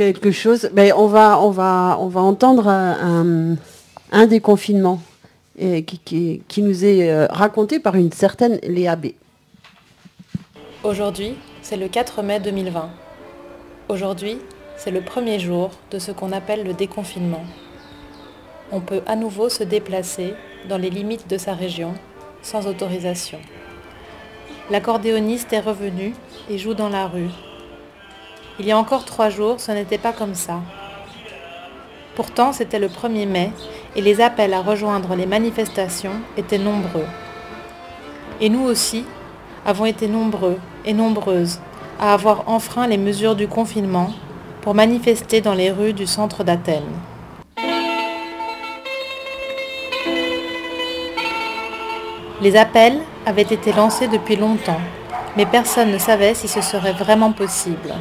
[0.00, 0.70] quelque chose.
[0.72, 3.56] Ben, on, va, on, va, on va entendre un,
[4.12, 5.02] un déconfinement
[5.58, 9.08] qui, qui, qui, nous est raconté par une certaine Léa B.
[10.84, 12.88] Aujourd'hui, c'est le 4 mai 2020.
[13.90, 14.38] Aujourd'hui,
[14.78, 17.44] c'est le premier jour de ce qu'on appelle le déconfinement.
[18.72, 20.32] On peut à nouveau se déplacer
[20.70, 21.92] dans les limites de sa région
[22.40, 23.38] sans autorisation.
[24.70, 26.14] L'accordéoniste est revenu
[26.48, 27.28] et joue dans la rue.
[28.58, 30.60] Il y a encore trois jours, ce n'était pas comme ça.
[32.14, 33.52] Pourtant, c'était le 1er mai
[33.96, 37.06] et les appels à rejoindre les manifestations étaient nombreux.
[38.40, 39.04] Et nous aussi
[39.64, 41.60] avons été nombreux et nombreuses
[42.00, 44.10] à avoir enfreint les mesures du confinement
[44.62, 46.82] pour manifester dans les rues du centre d'Athènes.
[52.42, 54.80] Les appels avaient été lancés depuis longtemps,
[55.36, 57.94] mais personne ne savait si ce serait vraiment possible.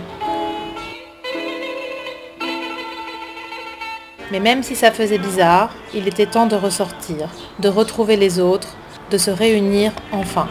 [4.31, 8.75] Mais même si ça faisait bizarre, il était temps de ressortir, de retrouver les autres,
[9.09, 10.47] de se réunir enfin.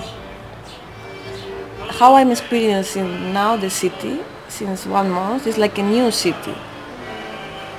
[2.01, 6.55] How I'm experiencing now the city since one month is like a new city.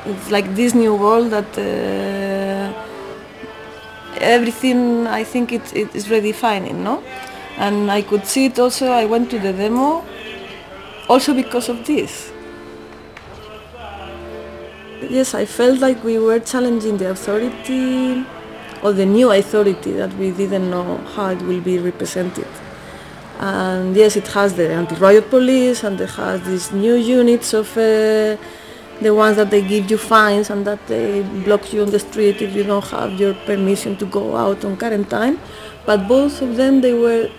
[0.05, 2.71] It's like this new world that uh,
[4.19, 7.03] everything I think it, it is redefining, no?
[7.57, 10.05] And I could see it also, I went to the demo
[11.09, 12.31] also because of this.
[15.01, 18.25] Yes, I felt like we were challenging the authority
[18.83, 22.47] or the new authority that we didn't know how it will be represented.
[23.39, 28.35] And yes, it has the anti-riot police and it has these new units of uh,
[29.01, 32.41] the ones that they give you fines and that they block you on the street
[32.41, 35.39] if you don't have your permission to go out on quarantine.
[35.85, 37.29] But both of them, they were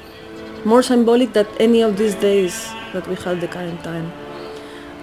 [0.65, 4.11] more symbolic than any of these days that we had the quarantine.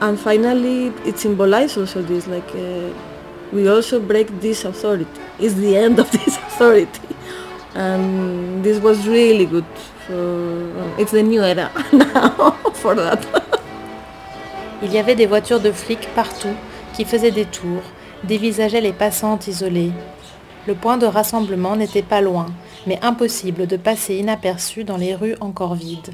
[0.02, 2.94] And finally, it symbolizes also this, like uh,
[3.52, 5.08] we also break this authority.
[5.40, 7.02] It's the end of this authority.
[7.76, 9.66] And this was really good
[10.97, 13.19] it's the new era now for that.
[14.81, 16.53] Il y avait des voitures de flics partout
[16.94, 17.81] qui faisaient des tours,
[18.24, 19.91] dévisageaient les passantes isolées.
[20.68, 22.47] Le point de rassemblement n'était pas loin,
[22.86, 26.12] mais impossible de passer inaperçu dans les rues encore vides.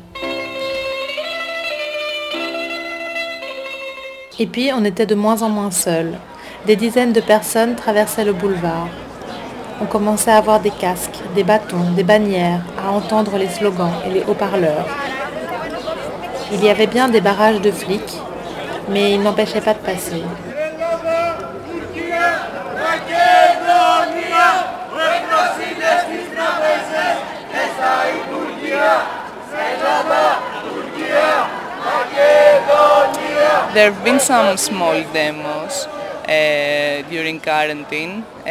[4.39, 6.13] Et puis on était de moins en moins seuls.
[6.65, 8.87] Des dizaines de personnes traversaient le boulevard.
[9.79, 14.09] On commençait à avoir des casques, des bâtons, des bannières, à entendre les slogans et
[14.09, 14.87] les haut-parleurs.
[16.51, 18.17] Il y avait bien des barrages de flics,
[18.89, 20.23] mais ils n'empêchaient pas de passer.
[33.73, 38.45] There have been some small demos uh, during quarantine uh,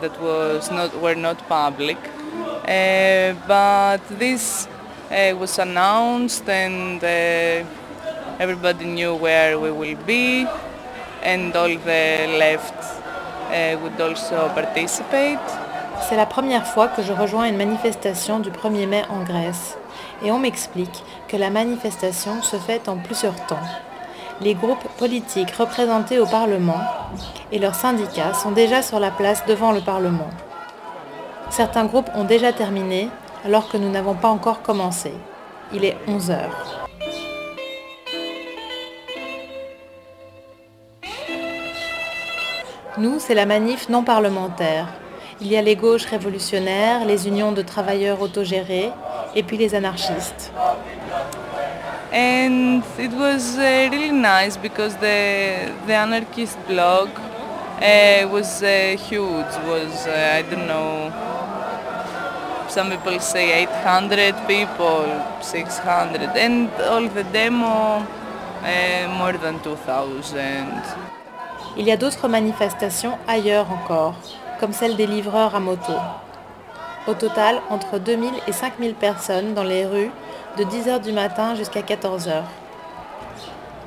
[0.00, 4.68] that was not were not public, uh, but this
[5.10, 7.02] was announced and
[8.38, 10.46] everybody knew where we will be,
[11.24, 12.78] and all the left
[13.82, 15.46] would also participate.
[16.08, 19.76] C'est la première fois que je rejoins une manifestation du 1er mai en Grèce.
[20.22, 23.66] Et on m'explique que la manifestation se fait en plusieurs temps
[24.40, 26.80] les groupes politiques représentés au Parlement
[27.52, 30.30] et leurs syndicats sont déjà sur la place devant le Parlement.
[31.50, 33.10] Certains groupes ont déjà terminé
[33.44, 35.12] alors que nous n'avons pas encore commencé.
[35.74, 36.88] Il est 11 heures.
[42.98, 44.86] Nous, c'est la manif non parlementaire.
[45.40, 48.90] Il y a les gauches révolutionnaires, les unions de travailleurs autogérés
[49.34, 50.52] et puis les anarchistes.
[52.12, 57.08] And it was uh, really nice because the the anarchist blog
[57.80, 59.52] uh, was uh, huge.
[59.68, 61.12] Was uh, I don't know.
[62.68, 65.04] Some people say 800 people,
[65.40, 68.06] 600, and all the demo
[68.62, 70.82] uh, more than 2,000.
[71.76, 74.14] Il y a d'autres manifestations ailleurs encore,
[74.60, 75.92] comme celle des livreurs à moto.
[77.06, 80.10] Au total, entre 2000 et 5000 personnes dans les rues
[80.58, 82.42] de 10h du matin jusqu'à 14h.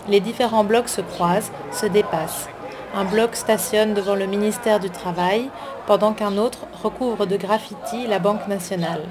[0.07, 2.49] Les différents blocs se croisent, se dépassent.
[2.95, 5.49] Un bloc stationne devant le ministère du Travail,
[5.85, 9.03] pendant qu'un autre recouvre de graffiti la Banque nationale.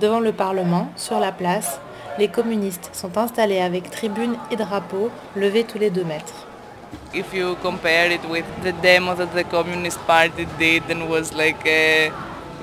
[0.00, 1.80] Devant le Parlement, sur la place,
[2.18, 6.46] les communistes sont installés avec tribunes et drapeaux levés tous les deux mètres.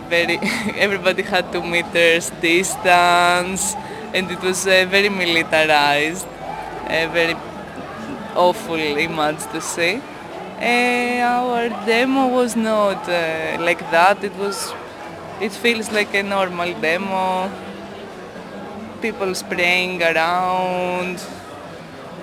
[0.10, 0.40] Very
[0.86, 3.76] everybody had two meters distance
[4.14, 6.28] and it was uh, very militarized
[6.90, 7.36] uh, very
[8.36, 10.02] awful image to see.
[10.62, 14.24] Uh, our demo was not uh, like that.
[14.24, 14.74] It was,
[15.40, 17.50] it feels like a normal demo.
[19.02, 21.24] People spraying around,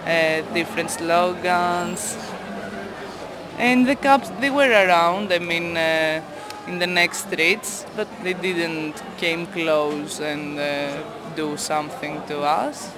[0.04, 2.16] uh, different slogans.
[3.58, 5.76] And the cops, they were around, I mean,
[6.68, 10.92] in the next streets, but they didn't came close and uh,
[11.36, 12.90] do something to us.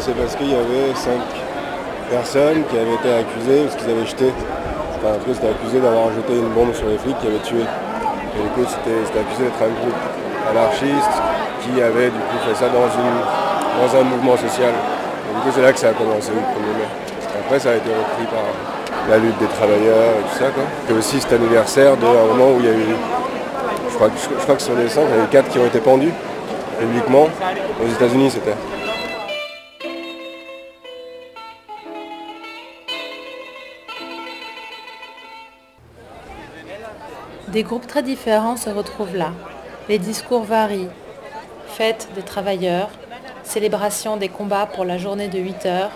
[0.00, 1.20] c'est parce qu'il y avait cinq
[2.10, 4.32] personnes qui avaient été accusées parce qu'ils avaient jeté,
[4.96, 7.62] enfin en cas c'était accusé d'avoir jeté une bombe sur les flics qui avaient tué.
[7.62, 10.00] Et du coup c'était accusé d'être un groupe
[10.50, 11.16] anarchiste
[11.62, 13.20] qui avait du coup fait ça dans, une,
[13.78, 14.72] dans un mouvement social.
[15.34, 16.88] Du coup c'est là que ça a commencé le premier mai.
[17.40, 18.44] Après ça a été repris par
[19.10, 20.50] la lutte des travailleurs et tout ça.
[20.50, 20.64] Quoi.
[20.90, 22.94] Et aussi cet anniversaire d'un moment où il y a eu,
[23.90, 24.08] je crois,
[24.56, 26.12] que sur les cinq, il y avait quatre qui ont été pendus
[26.78, 27.28] publiquement.
[27.82, 28.54] Aux États-Unis c'était.
[37.48, 39.32] Des groupes très différents se retrouvent là.
[39.88, 40.88] Les discours varient.
[41.66, 42.88] Fête des travailleurs,
[43.44, 45.90] célébration des combats pour la journée de 8 heures,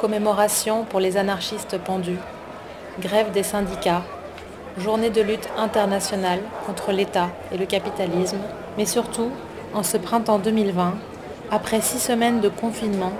[0.00, 2.18] commémoration pour les anarchistes pendus,
[3.00, 4.02] grève des syndicats,
[4.78, 8.38] journée de lutte internationale contre l'État et le capitalisme,
[8.76, 9.30] mais surtout,
[9.74, 10.94] en ce printemps 2020,
[11.50, 13.12] après six semaines de confinement,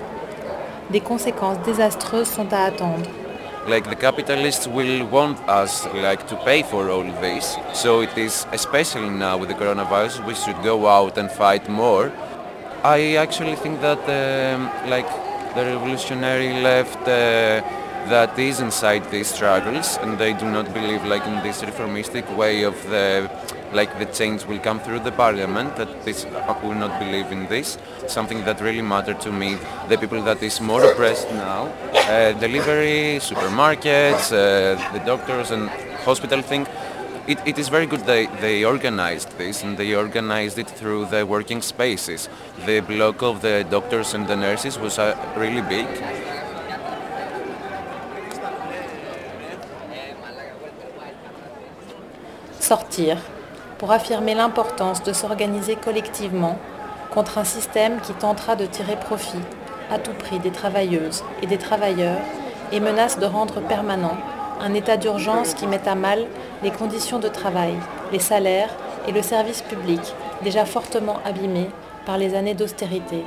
[0.90, 3.08] des conséquences désastreuses sont à attendre.
[3.68, 7.56] like the capitalists will want us like to pay for all this.
[7.72, 12.10] So it is especially now with the coronavirus we should go out and fight more.
[12.84, 15.06] I actually think that um, like
[15.54, 17.62] the revolutionary left uh,
[18.10, 22.64] that is inside these struggles and they do not believe like in this reformistic way
[22.64, 23.30] of the
[23.72, 27.46] like the change will come through the parliament that this I will not believe in
[27.46, 27.78] this.
[28.08, 29.58] Something that really mattered to me
[29.88, 35.70] the people that is more oppressed now uh, delivery supermarkets uh, the doctors and
[36.04, 36.66] hospital thing
[37.26, 41.24] it, it is very good they, they organized this and they organized it through the
[41.24, 42.28] working spaces.
[42.66, 43.64] The block of the
[44.36, 45.62] nurses was uh, really
[52.60, 53.18] Sortir,
[53.78, 56.58] pour affirmer l'importance de s'organiser collectivement
[57.10, 59.42] contre un système qui tentera de tirer profit
[59.90, 62.20] à tout prix des travailleuses et des travailleurs
[62.70, 64.16] et menace de rendre permanent
[64.60, 66.26] un état d'urgence qui met à mal
[66.62, 67.74] les conditions de travail,
[68.12, 68.70] les salaires
[69.08, 70.00] et le service public
[70.42, 71.70] déjà fortement abîmés
[72.06, 73.24] par les années d'austérité.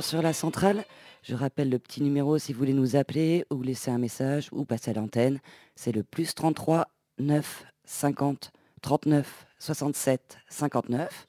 [0.00, 0.84] Sur la centrale.
[1.22, 4.64] Je rappelle le petit numéro si vous voulez nous appeler ou laisser un message ou
[4.64, 5.40] passer à l'antenne.
[5.74, 6.88] C'est le plus 33
[7.18, 11.26] 9 50 39 67 59.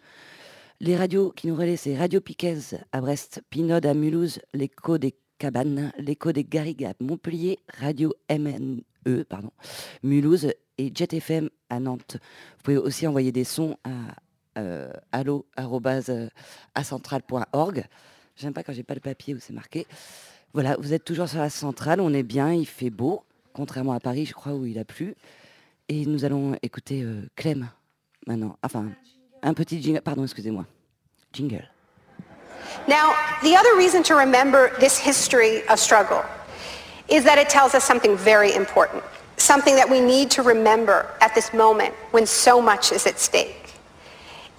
[0.80, 2.60] Les radios qui nous relaient, c'est Radio Piquez
[2.92, 9.24] à Brest, Pinode à Mulhouse, l'écho des Cabanes, l'écho des Garrigues à Montpellier, Radio MNE,
[9.24, 9.52] pardon,
[10.04, 12.18] Mulhouse et Jet FM à Nantes.
[12.58, 13.90] Vous pouvez aussi envoyer des sons à
[14.60, 14.92] euh.
[18.38, 19.88] J'aime pas quand j'ai pas le papier où c'est marqué.
[20.54, 24.00] Voilà, vous êtes toujours sur la centrale, on est bien, il fait beau, contrairement à
[24.00, 25.16] Paris, je crois, où il a plu.
[25.90, 27.68] Et nous allons écouter euh, Clem
[28.28, 28.58] maintenant.
[28.62, 28.92] Enfin,
[29.42, 30.02] un petit jingle.
[30.02, 30.66] Pardon, excusez-moi.
[31.34, 31.68] Jingle.
[32.88, 36.24] Now, the other reason to remember this history of struggle
[37.10, 39.04] is that it tells us something very important,
[39.38, 43.74] something that we need to remember at this moment when so much is at stake.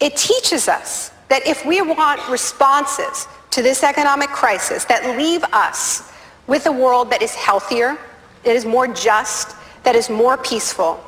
[0.01, 6.03] It teaches us that if we want responses to this economic crisis that leave us
[6.47, 7.97] with a world that is healthier,
[8.45, 10.99] that is more just, that is more peaceful,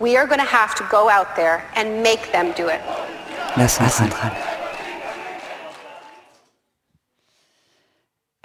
[0.00, 2.80] we are going to have to go out there and make them do it.
[3.56, 4.32] La centrale.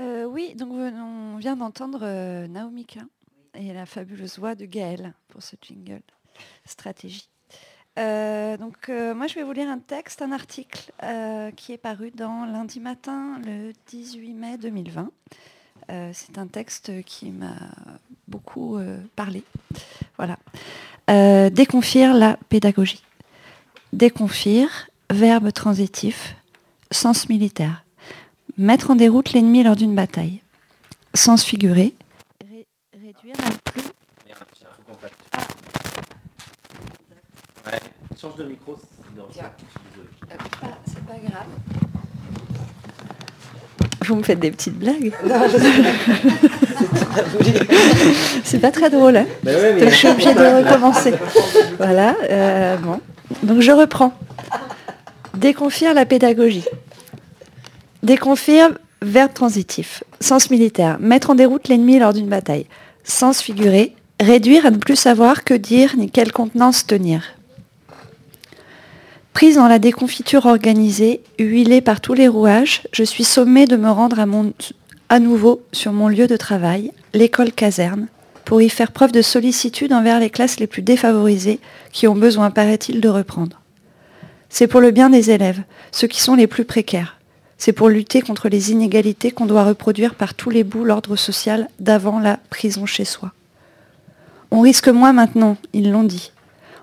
[0.02, 3.10] Euh, oui, donc on vient d'entendre euh, Naomi Klein
[3.54, 6.02] et la fabuleuse voix de Gaëlle pour ce jingle
[6.66, 7.28] stratégie.
[8.00, 11.78] Euh, donc euh, moi je vais vous lire un texte, un article euh, qui est
[11.78, 15.12] paru dans lundi matin le 18 mai 2020.
[16.14, 17.56] C'est un texte qui m'a
[18.28, 18.78] beaucoup
[19.16, 19.44] parlé.
[20.18, 20.38] Voilà.
[21.50, 23.02] déconfire la pédagogie.
[23.92, 26.36] Déconfire, verbe transitif,
[26.92, 27.86] sens militaire.
[28.56, 30.42] Mettre en déroute l'ennemi lors d'une bataille.
[31.16, 31.96] Sens figuré.
[32.94, 33.90] réduire un plus
[38.20, 38.76] Change de micro.
[40.86, 41.46] C'est pas grave.
[44.06, 45.14] Vous me faites des petites blagues.
[48.44, 49.18] C'est pas très drôle.
[49.18, 51.14] Hein bah ouais, Donc je suis obligée de recommencer.
[51.78, 52.16] Voilà.
[52.30, 53.00] euh, bon.
[53.44, 54.14] Donc je reprends.
[55.38, 56.66] Déconfire la pédagogie.
[58.04, 58.70] Déconfire,
[59.02, 60.04] verbe transitif.
[60.20, 60.98] Sens militaire.
[61.00, 62.66] Mettre en déroute l'ennemi lors d'une bataille.
[63.04, 63.96] Sens figuré.
[64.20, 67.24] Réduire à ne plus savoir que dire ni quelle contenance tenir.
[69.34, 73.90] Prise dans la déconfiture organisée, huilée par tous les rouages, je suis sommée de me
[73.90, 74.20] rendre
[75.10, 78.08] à, nouveau sur mon lieu de travail, l'école caserne,
[78.44, 81.60] pour y faire preuve de sollicitude envers les classes les plus défavorisées
[81.94, 83.62] qui ont besoin, paraît-il, de reprendre.
[84.50, 87.18] C'est pour le bien des élèves, ceux qui sont les plus précaires.
[87.58, 91.70] C'est pour lutter contre les inégalités qu'on doit reproduire par tous les bouts l'ordre social
[91.80, 93.32] d'avant la prison chez soi.
[94.50, 96.32] On risque moins maintenant, ils l'ont dit.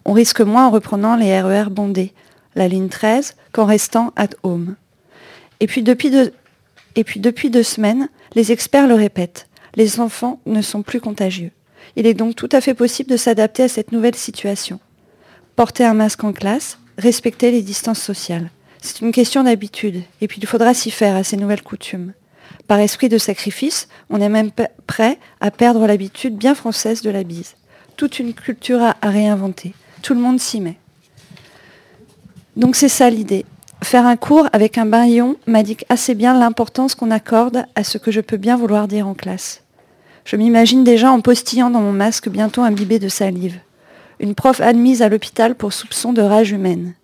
[0.05, 2.13] On risque moins en reprenant les RER bondés,
[2.57, 4.75] la ligne 13, qu'en restant at home.
[5.61, 11.53] Et puis, depuis deux, semaines, les experts le répètent, les enfants ne sont plus contagieux.
[11.95, 14.81] Il est donc tout à fait possible de s'adapter à cette nouvelle situation.
[15.55, 18.51] Porter un masque en classe, respecter les distances sociales.
[18.83, 22.13] C'est une question d'habitude, et puis il faudra s'y faire à ces nouvelles coutumes.
[22.67, 24.51] Par esprit de sacrifice, on est même
[24.87, 27.55] prêt à perdre l'habitude bien française de la bise.
[27.97, 29.75] Toute une culture à réinventer.
[30.03, 30.79] Tout le monde s'y met.
[32.57, 33.45] Donc c'est ça l'idée.
[33.85, 38.11] Faire un cours avec un baillon m'indique assez bien l'importance qu'on accorde à ce que
[38.11, 39.63] je peux bien vouloir dire en classe.
[40.25, 43.61] Je m'imagine déjà en postillant dans mon masque bientôt imbibé de salive.
[44.19, 46.95] Une prof admise à l'hôpital pour soupçon de rage humaine.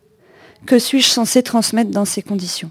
[0.67, 2.71] Que suis-je censé transmettre dans ces conditions?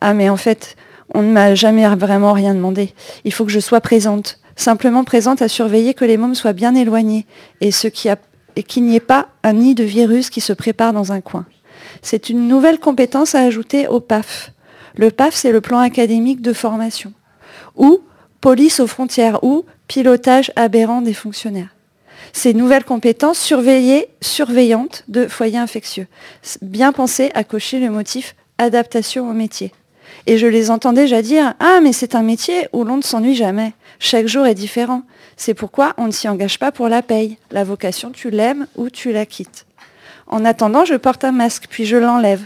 [0.00, 0.76] Ah mais en fait,
[1.14, 2.92] on ne m'a jamais vraiment rien demandé.
[3.24, 4.40] Il faut que je sois présente.
[4.56, 7.26] Simplement présente à surveiller que les mômes soient bien éloignés
[7.60, 11.46] et, qu'il n'y ait pas un nid de virus qui se prépare dans un coin.
[12.02, 14.52] C'est une nouvelle compétence à ajouter au PAF.
[14.96, 17.12] Le PAF, c'est le plan académique de formation.
[17.76, 18.00] Ou
[18.40, 21.74] police aux frontières ou pilotage aberrant des fonctionnaires.
[22.32, 26.06] Ces nouvelles compétences surveillées, surveillantes de foyers infectieux.
[26.62, 29.72] Bien penser à cocher le motif adaptation au métier.
[30.26, 33.34] Et je les entends déjà dire Ah, mais c'est un métier où l'on ne s'ennuie
[33.34, 33.72] jamais.
[33.98, 35.02] Chaque jour est différent.
[35.36, 37.38] C'est pourquoi on ne s'y engage pas pour la paye.
[37.50, 39.66] La vocation, tu l'aimes ou tu la quittes.
[40.26, 42.42] En attendant, je porte un masque, puis je l'enlève.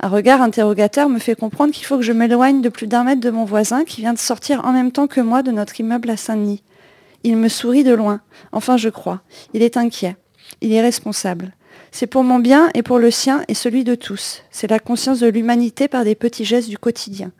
[0.00, 3.20] Un regard interrogateur me fait comprendre qu'il faut que je m'éloigne de plus d'un mètre
[3.20, 6.10] de mon voisin qui vient de sortir en même temps que moi de notre immeuble
[6.10, 6.62] à Saint-Denis.
[7.22, 8.22] Il me sourit de loin.
[8.52, 9.20] Enfin, je crois.
[9.52, 10.16] Il est inquiet.
[10.62, 11.52] Il est responsable.
[11.92, 14.42] C'est pour mon bien et pour le sien et celui de tous.
[14.50, 17.30] C'est la conscience de l'humanité par des petits gestes du quotidien.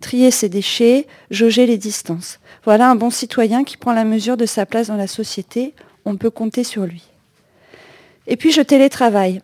[0.00, 2.38] Trier ses déchets, jauger les distances.
[2.64, 5.74] Voilà un bon citoyen qui prend la mesure de sa place dans la société.
[6.04, 7.02] On peut compter sur lui.
[8.26, 9.40] Et puis je télétravaille.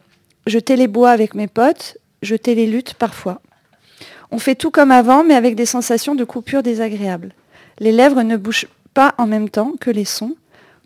[0.47, 3.41] Je télébois avec mes potes, je télélutte parfois.
[4.31, 7.35] On fait tout comme avant, mais avec des sensations de coupure désagréables.
[7.79, 10.37] Les lèvres ne bougent pas en même temps que les sons,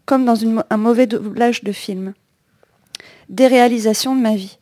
[0.05, 0.37] comme dans
[0.71, 2.15] un mauvais doublage de film.
[3.29, 4.59] Déréalisation de ma vie.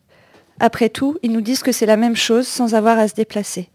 [0.61, 3.69] Après tout, ils nous disent que c'est la même chose sans avoir à se déplacer.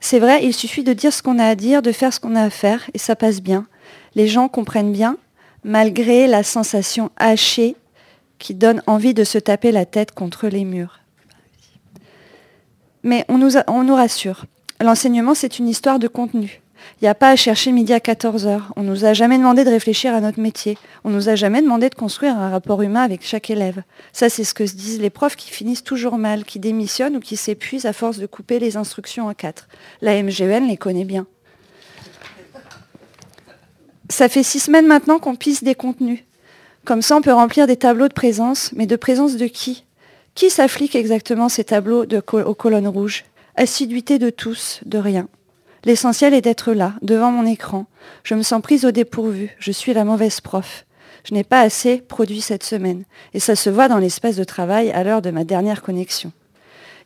[0.00, 2.34] C'est vrai, il suffit de dire ce qu'on a à dire, de faire ce qu'on
[2.34, 3.66] a à faire, et ça passe bien.
[4.14, 5.16] Les gens comprennent bien,
[5.64, 7.76] malgré la sensation hachée
[8.42, 10.98] qui donne envie de se taper la tête contre les murs.
[13.04, 14.46] Mais on nous, rassure.
[14.80, 16.60] L'enseignement, c'est une histoire de contenu.
[17.00, 18.60] Il n'y a pas à chercher midi à 14h.
[18.74, 20.76] On nous a jamais demandé de réfléchir à notre métier.
[21.04, 23.84] On nous a jamais demandé de construire un rapport humain avec chaque élève.
[24.12, 27.20] Ça, c'est ce que se disent les profs qui finissent toujours mal, qui démissionnent ou
[27.20, 29.68] qui s'épuisent à force de couper les instructions en quatre.
[30.00, 31.26] La MGN les connaît bien.
[34.08, 36.24] Ça fait six semaines maintenant qu'on pisse des contenus.
[36.84, 39.84] Comme ça, on peut remplir des tableaux de présence, mais de présence de qui?
[40.34, 43.24] Qui s'applique exactement ces tableaux aux colonnes rouges?
[43.54, 45.28] Assiduité de tous, de rien.
[45.84, 47.86] L'essentiel est d'être là, devant mon écran.
[48.24, 49.54] Je me sens prise au dépourvu.
[49.58, 50.84] Je suis la mauvaise prof.
[51.24, 53.04] Je n'ai pas assez produit cette semaine.
[53.34, 56.32] Et ça se voit dans l'espace de travail à l'heure de ma dernière connexion.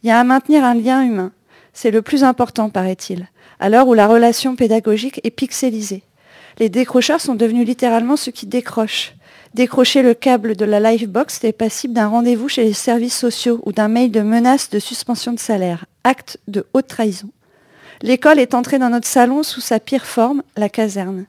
[0.02, 1.32] Il y a à maintenir un lien humain.
[1.74, 3.28] C'est le plus important, paraît-il,
[3.60, 6.02] à l'heure où la relation pédagogique est pixelisée.
[6.58, 9.14] Les décrocheurs sont devenus littéralement ceux qui décrochent.
[9.56, 13.72] Décrocher le câble de la Livebox est passible d'un rendez-vous chez les services sociaux ou
[13.72, 17.30] d'un mail de menace de suspension de salaire, acte de haute trahison.
[18.02, 21.24] L'école est entrée dans notre salon sous sa pire forme, la caserne.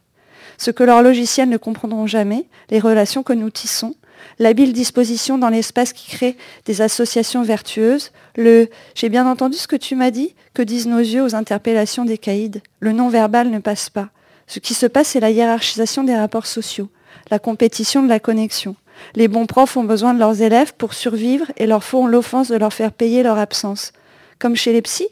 [0.57, 3.96] Ce que leurs logiciels ne comprendront jamais, les relations que nous tissons,
[4.39, 9.77] l'habile disposition dans l'espace qui crée des associations vertueuses, le j'ai bien entendu ce que
[9.77, 13.89] tu m'as dit, que disent nos yeux aux interpellations des caïds, le non-verbal ne passe
[13.89, 14.10] pas.
[14.48, 16.89] Ce qui se passe, c'est la hiérarchisation des rapports sociaux
[17.30, 18.76] la compétition de la connexion.
[19.16, 22.56] Les bons profs ont besoin de leurs élèves pour survivre et leur font l'offense de
[22.56, 23.94] leur faire payer leur absence.
[24.40, 25.10] Comme chez les psys.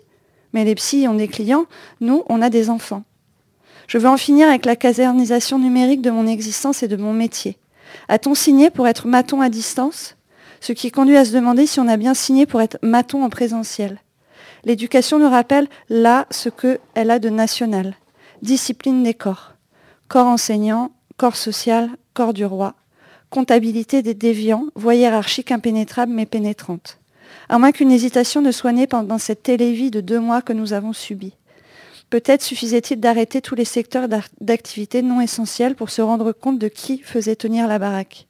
[0.54, 1.66] Mais les psys ont des clients,
[2.00, 3.04] nous, on a des enfants.
[3.88, 7.58] Je veux en finir avec la casernisation numérique de mon existence et de mon métier.
[8.08, 10.16] A-t-on signé pour être maton à distance?
[10.62, 13.30] Ce qui conduit à se demander si on a bien signé pour être maton en
[13.30, 14.00] présentiel.
[14.64, 17.94] L'éducation nous rappelle là ce qu'elle a de national.
[18.42, 19.54] Discipline des corps.
[20.08, 22.75] Corps enseignant, corps social, corps du roi,
[23.29, 27.00] comptabilité des déviants, voie hiérarchique impénétrable mais pénétrante.
[27.50, 30.93] À moins qu'une hésitation ne soit pendant cette télévie de deux mois que nous avons
[30.93, 31.34] subie.
[32.10, 34.07] Peut-être suffisait-il d'arrêter tous les secteurs
[34.39, 38.27] d'activité non essentiels pour se rendre compte de qui faisait tenir la baraque.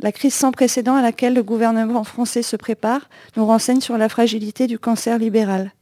[0.00, 4.08] La crise sans précédent à laquelle le gouvernement français se prépare nous renseigne sur la
[4.08, 5.72] fragilité du cancer libéral.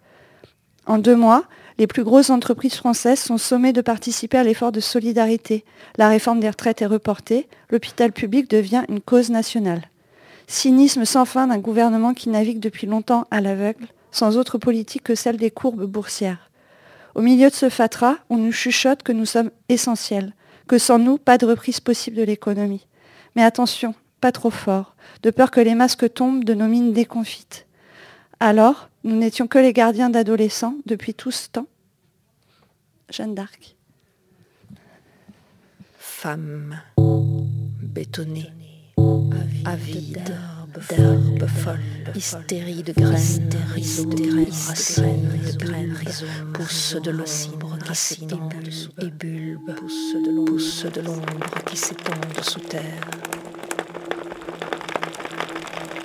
[0.87, 1.45] En deux mois,
[1.79, 5.65] les plus grosses entreprises françaises sont sommées de participer à l'effort de solidarité.
[5.99, 7.49] La réforme des retraites est reportée.
[7.71, 9.83] L'hôpital public devient une cause nationale.
[10.47, 15.15] Cynisme sans fin d'un gouvernement qui navigue depuis longtemps à l'aveugle, sans autre politique que
[15.15, 16.51] celle des courbes boursières.
[17.15, 20.35] Au milieu de ce fatras, on nous chuchote que nous sommes essentiels,
[20.69, 22.87] que sans nous, pas de reprise possible de l'économie.
[23.35, 27.67] Mais attention, pas trop fort, de peur que les masques tombent de nos mines déconfites.
[28.41, 31.69] Alors, nous n'étions que les gardiens d'adolescents depuis tout ce temps.
[33.09, 33.77] Jeanne d'Arc.
[35.97, 36.81] Femme
[37.81, 38.51] bétonnée,
[39.65, 40.25] avide
[40.91, 41.81] d'herbes folles,
[42.17, 43.57] hystérie de graines, de
[44.17, 45.97] graines, racines de graines,
[46.53, 48.49] pousse de l'ombre qui s'étend
[49.01, 52.83] et bulbe, pousse de l'ombre qui s'étendent sous terre.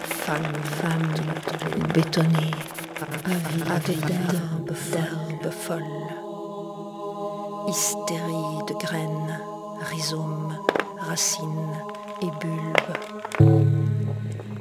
[0.04, 1.14] Femme, femme
[1.94, 2.52] bétonnée,
[3.26, 5.84] avide d'herbes folles,
[7.68, 9.40] hystérie de graines,
[9.90, 10.58] rhizomes,
[10.98, 11.78] racines
[12.22, 13.78] et bulbes.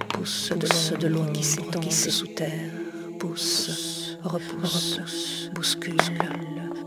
[0.08, 2.70] Pousse de, de l'eau qui s'étend sous terre,
[3.18, 5.96] pousse, repousse, bouscule,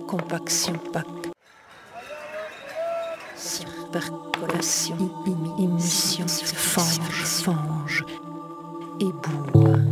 [0.08, 1.08] compaction, pack,
[3.92, 4.98] percolation,
[5.60, 8.06] émission, fange, fange,
[9.00, 9.90] éboule.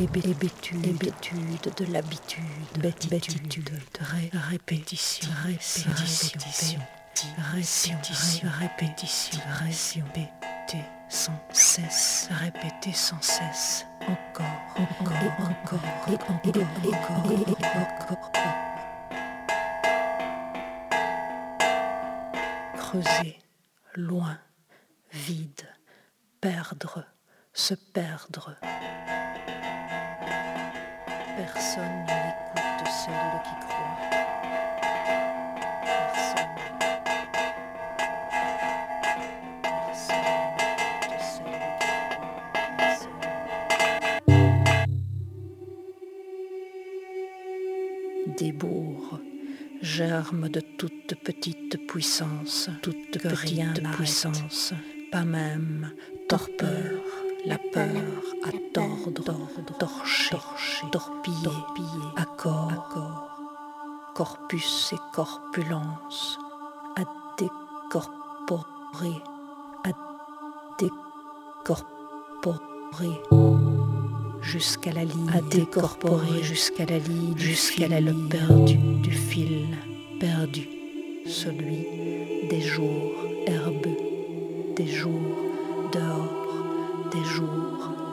[0.00, 1.74] Hébétude, hébétude.
[1.76, 2.42] De l'habitude,
[2.78, 3.68] bêtitude,
[4.00, 6.80] ré, répétition, répétition,
[7.52, 17.32] répétition, répétition, répéter sans cesse, répéter sans cesse, encore, encore, encore, et encore, et encore,
[17.32, 18.32] et encore.
[22.78, 23.38] Creuser,
[23.96, 24.38] loin,
[25.12, 25.68] vide,
[26.40, 27.04] perdre,
[27.52, 28.56] se perdre.
[31.40, 33.98] Personne n'écoute celui qui croit.
[48.36, 49.18] Des bourgs,
[49.80, 54.74] germes de toute petite puissance, toute que rien de puissance,
[55.10, 55.90] pas même
[56.28, 57.00] torpeur
[57.46, 59.34] la peur à tordre,
[59.78, 60.38] torcher,
[60.90, 61.50] torpiller,
[62.16, 62.98] accord,
[64.14, 66.38] corpus et corpulence,
[66.96, 67.02] à
[67.38, 69.22] décorporer,
[69.84, 69.90] à
[70.78, 71.86] décorporer,
[74.40, 79.66] jusqu'à la ligne, à décorporer jusqu'à la ligne, jusqu'à la perdu du fil,
[80.18, 80.68] perdu,
[81.26, 83.14] celui des jours
[83.46, 83.96] herbeux,
[84.76, 85.10] des jours
[85.92, 86.40] dehors
[87.12, 87.69] des jours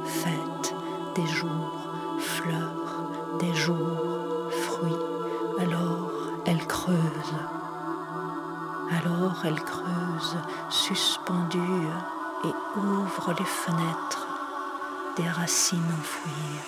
[0.07, 0.75] fêtes,
[1.15, 5.05] des jours fleurs, des jours fruits.
[5.59, 6.11] Alors
[6.45, 7.35] elle creuse,
[8.91, 10.37] alors elle creuse,
[10.69, 11.87] suspendue,
[12.43, 14.27] et ouvre les fenêtres
[15.17, 16.61] des racines enfouies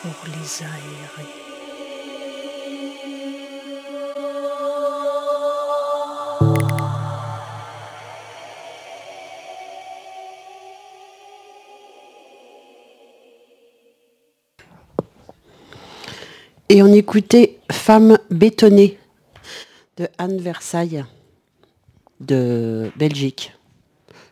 [0.00, 1.45] pour les aérer.
[16.68, 18.98] Et on écoutait Femme bétonnée
[19.98, 21.04] de Anne Versailles
[22.18, 23.52] de Belgique.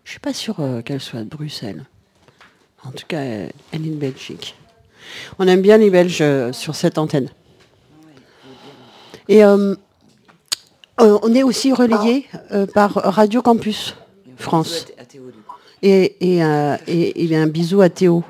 [0.02, 1.84] Je suis pas sûre euh, qu'elle soit de Bruxelles.
[2.84, 4.56] En tout cas, elle est de Belgique.
[5.38, 7.28] On aime bien les Belges euh, sur cette antenne.
[9.28, 9.76] Et euh,
[10.98, 12.26] on est aussi relayé
[12.74, 13.96] par Radio Campus
[14.36, 14.86] France.
[15.82, 16.78] Et, et, a
[17.40, 18.22] un bisou à Théo.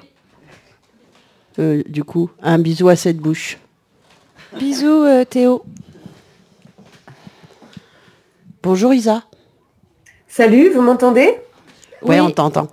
[1.59, 3.59] du coup, un bisou à cette bouche.
[4.59, 5.65] Bisous Théo.
[8.63, 9.25] Bonjour Isa.
[10.29, 11.39] Salut, vous m'entendez?
[12.03, 12.69] Oui, on t'entend.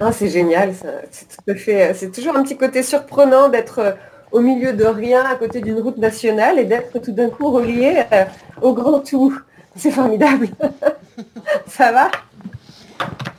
[0.00, 0.74] Ah, c'est génial,
[1.10, 3.92] c'est toujours un petit côté surprenant d'être euh,
[4.32, 8.02] au milieu de rien à côté d'une route nationale et d'être tout d'un coup relié
[8.12, 8.24] euh,
[8.62, 9.38] au grand tout.
[9.76, 10.48] C'est formidable.
[11.66, 12.10] Ça va?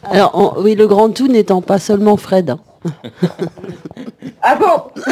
[0.04, 2.52] Alors, oui, le grand tout n'étant pas seulement Fred.
[2.52, 2.60] Hein.
[4.42, 4.92] ah bon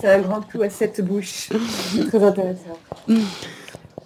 [0.00, 1.48] C'est un grand tout à cette bouche.
[2.08, 2.78] Très intéressant.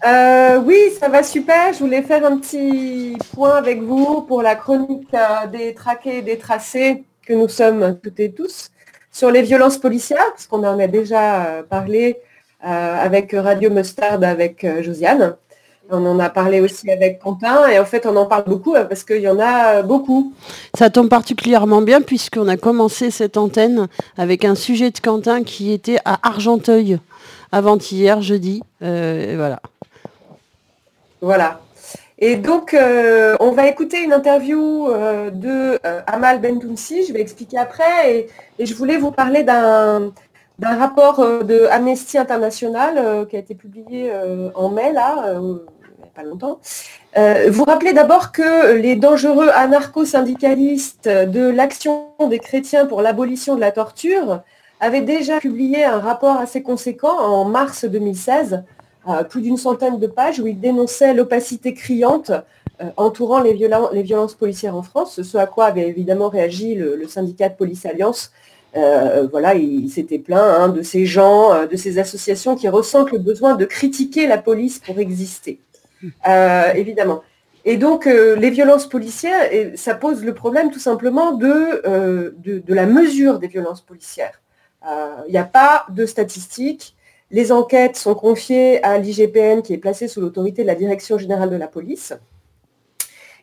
[0.05, 1.72] Euh, oui, ça va super.
[1.72, 6.22] Je voulais faire un petit point avec vous pour la chronique euh, des traqués et
[6.22, 8.70] des tracés que nous sommes toutes et tous
[9.11, 12.18] sur les violences policières, parce qu'on en a déjà euh, parlé
[12.64, 15.35] avec Radio Mustard, avec Josiane.
[15.90, 19.04] On en a parlé aussi avec Quentin et en fait on en parle beaucoup parce
[19.04, 20.32] qu'il y en a beaucoup.
[20.74, 25.72] Ça tombe particulièrement bien puisqu'on a commencé cette antenne avec un sujet de Quentin qui
[25.72, 26.98] était à Argenteuil
[27.50, 28.62] avant-hier, jeudi.
[28.80, 29.60] voilà.
[31.20, 31.60] Voilà.
[32.24, 37.20] Et donc, euh, on va écouter une interview euh, de euh, Amal Bentounsi, je vais
[37.20, 40.12] expliquer après, et, je voulais vous parler d'un
[40.60, 44.12] rapport de Amnesty International qui a été publié
[44.54, 45.34] en mai, là,
[46.14, 46.61] pas longtemps.
[47.16, 53.72] vous rappelez d'abord que les dangereux anarcho-syndicalistes de l'Action des chrétiens pour l'abolition de la
[53.72, 54.42] torture
[54.81, 58.64] avaient déjà publié un rapport assez conséquent en mars 2016
[59.29, 62.33] plus d'une centaine de pages où il dénonçait l'opacité criante
[62.83, 67.48] euh, entourant les, violences policières en France, ce à quoi avait évidemment réagi le, syndicat
[67.48, 68.33] de Police Alliance.
[68.77, 73.12] Euh, voilà, il, s'était plaint hein, de ces gens, euh, de ces associations qui ressentent
[73.12, 75.61] le besoin de critiquer la police pour exister.
[76.74, 77.22] Évidemment.
[77.64, 83.38] Et donc, les violences policières, ça pose le problème tout simplement de, de la mesure
[83.38, 84.40] des violences policières.
[84.84, 86.96] Il n'y a pas de statistiques,
[87.30, 91.50] les enquêtes sont confiées à l'IGPN qui est placée sous l'autorité de la Direction générale
[91.50, 92.12] de la police.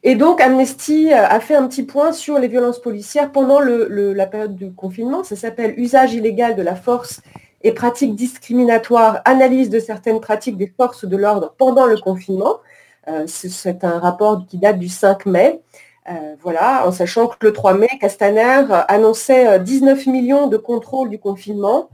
[0.04, 4.56] Et donc Amnesty a fait un petit point sur les violences policières pendant la période
[4.56, 5.24] du confinement.
[5.24, 7.22] Ça s'appelle Usage illégal de la force
[7.62, 12.60] et pratiques discriminatoires, analyse de certaines pratiques des forces de l'ordre pendant le confinement.
[13.08, 15.62] Euh, c'est un rapport qui date du 5 mai.
[16.10, 21.10] Euh, voilà, en sachant que le 3 mai, Castaner annonçait 19 euh, millions de contrôles
[21.10, 21.90] du confinement,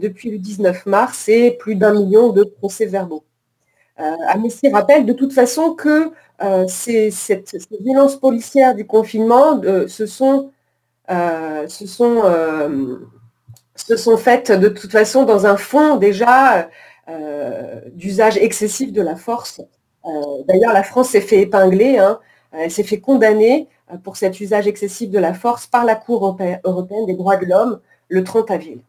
[0.00, 3.22] depuis le 19 mars et plus d'un million de procès-verbaux.
[3.96, 6.10] Amnesty rappelle de toute façon que
[6.66, 10.50] ces, cette, violences policières du confinement sont,
[11.08, 12.22] se sont,
[13.88, 16.68] se sont faites de toute façon dans un fond déjà
[17.94, 19.62] d'usage excessif de la force.
[20.46, 22.20] D'ailleurs, la France s'est fait épingler, hein.
[22.52, 23.66] elle s'est fait condamner
[24.04, 27.80] pour cet usage excessif de la force par la Cour européenne des droits de l'homme
[28.08, 28.80] le 30 avril.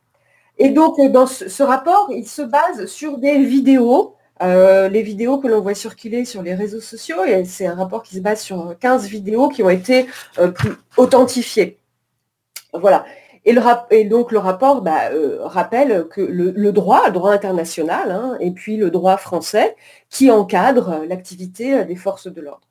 [0.59, 5.37] Et donc, euh, dans ce, rapport, il se base sur des vidéos, euh, les vidéos
[5.37, 7.23] que l'on voit circuler sur les réseaux sociaux.
[7.23, 10.05] Et c'est un rapport qui se base sur 15 vidéos qui ont été
[10.37, 10.51] euh,
[10.97, 11.79] authentifiées.
[12.73, 13.05] Voilà.
[13.45, 15.09] Et, donc le rapport bah,
[15.41, 19.75] rappelle que le, droit, le droit international, hein, et puis le droit français,
[20.09, 22.67] qui encadre l'activité des forces de l'ordre.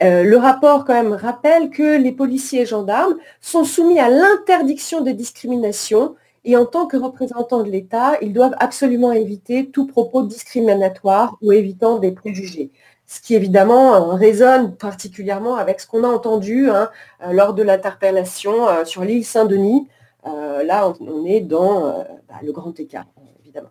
[0.00, 5.14] le rapport quand même rappelle que les policiers et gendarmes sont soumis à l'interdiction des
[5.14, 11.36] discriminations et en tant que représentants de l'État, ils doivent absolument éviter tout propos discriminatoire
[11.40, 12.70] ou évitant des préjugés.
[13.06, 16.90] Ce qui évidemment euh, résonne particulièrement avec ce qu'on a entendu hein,
[17.22, 19.86] euh, lors de l'interpellation euh, sur l'île Saint-Denis.
[20.24, 23.06] Là, on, est dans bah, le grand écart,
[23.40, 23.70] évidemment.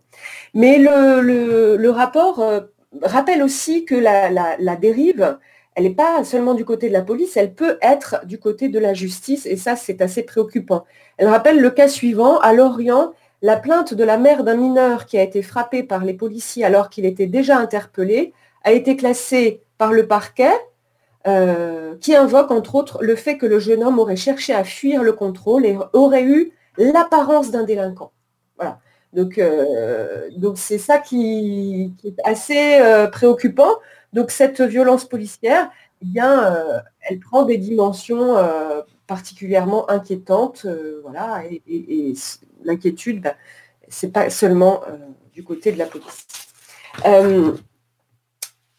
[0.53, 2.43] Mais le, rapport
[3.01, 5.37] rappelle aussi que la dérive,
[5.75, 8.79] elle n'est pas seulement du côté de la police, elle peut être du côté de
[8.79, 10.85] la justice, et ça, c'est assez préoccupant.
[11.17, 15.17] Elle rappelle le cas suivant, à Lorient, la plainte de la mère d'un mineur qui
[15.17, 18.33] a été frappé par les policiers alors qu'il était déjà interpellé
[18.63, 20.51] a été classée par le parquet,
[21.27, 25.03] euh, qui invoque entre autres le fait que le jeune homme aurait cherché à fuir
[25.03, 28.11] le contrôle et aurait eu l'apparence d'un délinquant.
[28.57, 28.79] Voilà.
[29.13, 33.69] Donc, euh, donc c'est ça qui, est assez euh, préoccupant.
[34.13, 35.69] Donc cette violence policière,
[36.01, 36.57] eh bien,
[37.01, 38.35] elle prend des dimensions
[39.05, 40.65] particulièrement inquiétantes.
[41.03, 42.13] voilà, et,
[42.63, 43.35] l'inquiétude, bah,
[43.89, 44.81] c'est pas seulement
[45.33, 46.25] du côté de la police.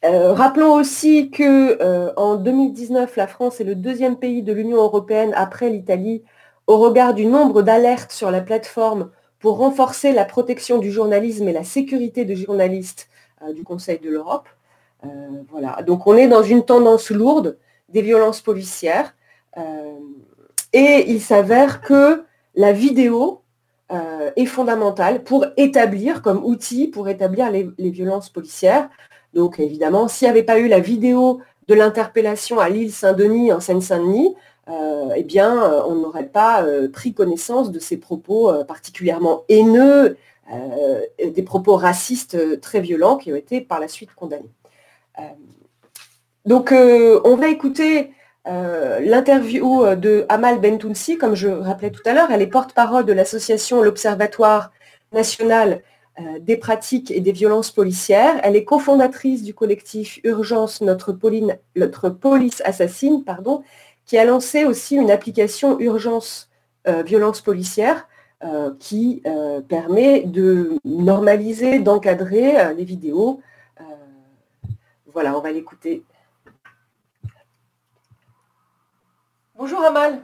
[0.05, 5.71] Rappelons aussi que en 2019, la France est le deuxième pays de l'Union européenne après
[5.71, 6.23] l'Italie
[6.67, 11.53] au regard du nombre d'alertes sur la plateforme pour renforcer la protection du journalisme et
[11.53, 13.09] la sécurité des journalistes
[13.55, 14.49] du Conseil de l'Europe.
[15.51, 15.83] voilà.
[15.87, 19.15] Donc on est dans une tendance lourde des violences policières.
[20.73, 23.43] et il s'avère que la vidéo
[23.93, 28.89] euh, est fondamentale pour établir, comme outil pour établir les, violences policières.
[29.35, 33.61] Donc évidemment, s'il n'y avait pas eu la vidéo de l'interpellation à l'île Saint-Denis, en
[33.61, 34.35] Seine-Saint-Denis,
[34.69, 40.17] euh, eh bien, euh, on n'aurait pas pris connaissance de ces propos particulièrement haineux,
[41.19, 44.51] des propos racistes très violents qui ont été par la suite condamnés.
[46.45, 48.11] donc, on va écouter
[48.49, 53.05] euh, l'interview euh, de Amal Bentounsi, comme je rappelais tout à l'heure, elle est porte-parole
[53.05, 54.73] de l'association L'Observatoire
[55.13, 55.79] national euh,
[56.41, 58.39] des pratiques et des violences policières.
[58.43, 61.13] Elle est cofondatrice du collectif Urgence Notre,
[62.11, 63.63] Police Assassine, pardon,
[64.05, 66.51] qui a lancé aussi une application Urgence
[67.07, 68.09] Violence Policière
[68.79, 69.23] qui
[69.69, 73.41] permet de normaliser, d'encadrer les vidéos.
[75.13, 76.05] voilà, on va l'écouter
[79.63, 80.19] Bonjour Amal.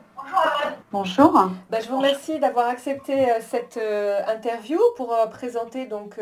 [0.90, 1.30] Bonjour.
[1.70, 6.20] Bah, je vous remercie d'avoir accepté euh, cette euh, interview pour euh, présenter donc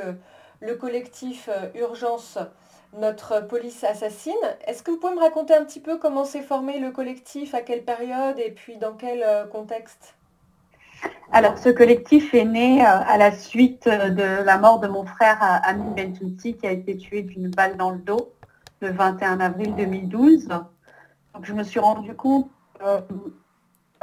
[0.61, 2.37] le collectif Urgence
[2.93, 4.35] notre police assassine.
[4.67, 7.63] Est-ce que vous pouvez me raconter un petit peu comment s'est formé le collectif, à
[7.63, 10.15] quelle période et puis dans quel contexte?
[11.33, 15.91] Alors ce collectif est né à la suite de la mort de mon frère Amin
[15.97, 18.35] Bentounsi qui a été tué d'une balle dans le dos
[18.81, 20.49] le 21 avril 2012.
[20.49, 22.51] Donc je me suis rendu compte
[22.83, 23.01] euh,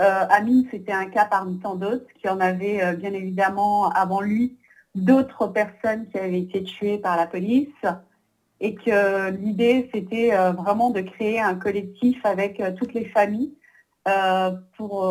[0.02, 4.22] euh, Amine, c'était un cas parmi tant d'autres, qui en avait euh, bien évidemment avant
[4.22, 4.58] lui
[4.96, 7.68] d'autres personnes qui avaient été tuées par la police
[8.60, 13.56] et que l'idée c'était vraiment de créer un collectif avec toutes les familles
[14.78, 15.10] pour,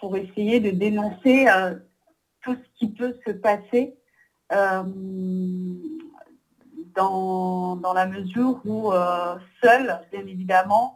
[0.00, 1.46] pour essayer de dénoncer
[2.40, 3.94] tout ce qui peut se passer
[6.94, 8.90] dans, dans, la mesure où
[9.62, 10.95] seul, bien évidemment,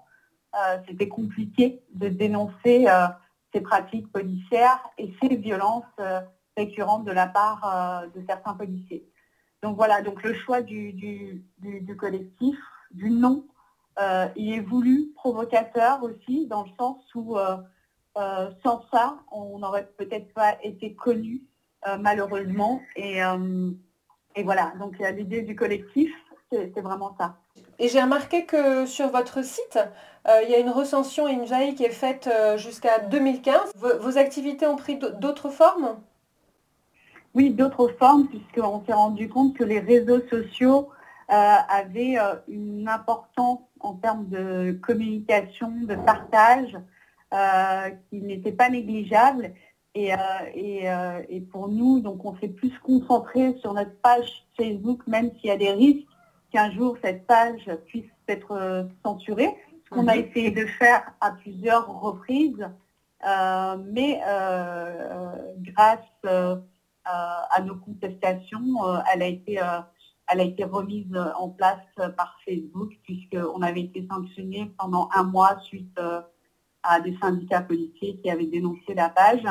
[0.87, 3.07] c'était compliqué de dénoncer euh,
[3.53, 6.21] ces pratiques policières et ces violences euh,
[6.57, 9.05] récurrentes de la part de certains policiers.
[9.63, 11.45] Donc voilà, donc le choix du,
[11.99, 12.59] collectif,
[12.91, 13.47] du nom,
[14.37, 17.37] il est voulu provocateur aussi, dans le sens où
[18.17, 21.43] sans ça, on n'aurait peut-être pas été connu,
[22.01, 22.83] malheureusement.
[22.97, 23.21] Et,
[24.35, 26.11] et voilà, donc l'idée du collectif,
[26.51, 27.37] c'est vraiment ça.
[27.79, 29.79] Et j'ai remarqué que sur votre site,
[30.29, 33.73] euh, il y a une recension et veille qui est faite euh, jusqu'à 2015.
[33.77, 35.97] Vos, activités ont pris d'autres formes?
[37.35, 40.89] Oui, d'autres formes, puisqu'on s'est rendu compte que les réseaux sociaux
[41.31, 46.77] euh, avaient une importance en termes de communication, de partage,
[48.11, 49.55] qui n'était pas négligeable.
[49.95, 50.11] Et,
[50.55, 55.53] et, pour nous, donc on s'est plus concentré sur notre page Facebook, même s'il y
[55.53, 56.10] a des risques
[56.51, 59.57] qu'un jour cette page puisse être censurée
[59.91, 60.25] qu'on a mhm.
[60.25, 62.67] essayé de faire à plusieurs reprises,
[63.27, 66.57] euh, mais euh, grâce euh,
[67.05, 68.77] à nos contestations,
[69.13, 69.59] elle, a été,
[70.29, 71.81] elle a été remise en place
[72.17, 75.99] par Facebook, puisqu'on avait été sanctionné pendant un mois suite
[76.85, 79.43] à des syndicats policiers qui avaient dénoncé la page.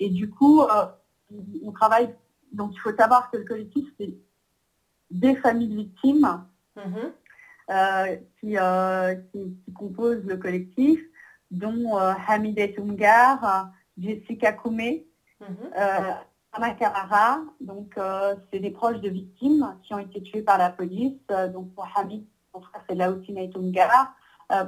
[0.00, 0.62] Et du coup,
[1.62, 2.14] on travaille,
[2.50, 4.14] donc il faut savoir que le collectif, c'est
[5.12, 6.44] des familles victimes.
[6.76, 7.12] Mhm.
[7.70, 11.00] Euh, euh, qui, qui, composent le collectif,
[11.50, 15.06] dont euh, Hamideh Tungar, Jessica Koumé,
[15.40, 15.46] mm
[16.54, 17.40] Anna Carrara.
[17.62, 17.98] Donc,
[18.52, 21.16] c'est des proches de victimes qui ont été tués par la police.
[21.54, 24.14] donc, pour Hamid, son frère, c'est Laotina Tungar.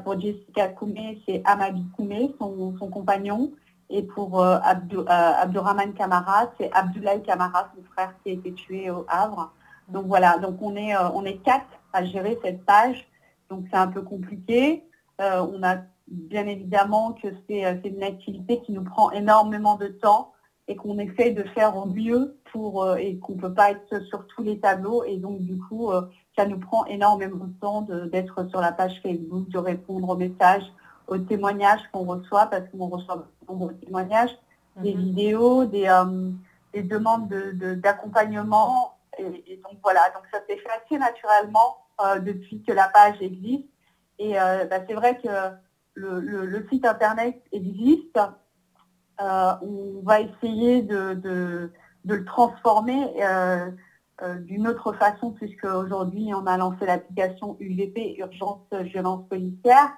[0.03, 3.53] pour Jessica Koumé, c'est Amadi Koumé, son, compagnon.
[3.91, 9.53] Et pour Abdurrahman Kamara, c'est Abdoulaye Kamara, son frère qui a été tué au Havre.
[9.89, 13.07] Donc voilà, donc on est, on est quatre à gérer cette page.
[13.51, 14.85] Donc c'est un peu compliqué.
[15.21, 17.33] Euh, on a bien évidemment que euh,
[17.83, 20.33] c'est une activité qui nous prend énormément de temps
[20.67, 24.03] et qu'on essaie de faire au mieux pour euh, et qu'on ne peut pas être
[24.07, 25.05] sur tous les tableaux.
[25.05, 25.93] Et donc du coup,
[26.37, 30.65] ça nous prend énormément de temps d'être sur la page Facebook, de répondre aux messages,
[31.07, 34.37] aux témoignages qu'on reçoit, parce qu'on reçoit de nombreux témoignages,
[34.77, 35.01] des mhm.
[35.01, 35.87] vidéos, des,
[36.83, 37.29] demandes
[37.83, 38.94] d'accompagnement.
[39.19, 43.69] Et, donc voilà, donc ça s'est fait assez naturellement euh, depuis que la page existe.
[44.19, 45.29] Et euh, bah, c'est vrai que
[45.95, 48.19] le, site internet existe.
[49.21, 51.71] Euh, on va essayer de, de
[52.05, 53.15] le transformer
[54.41, 59.93] d'une autre façon, puisque aujourd'hui on a lancé l'application UVP, Urgence Violence Policière.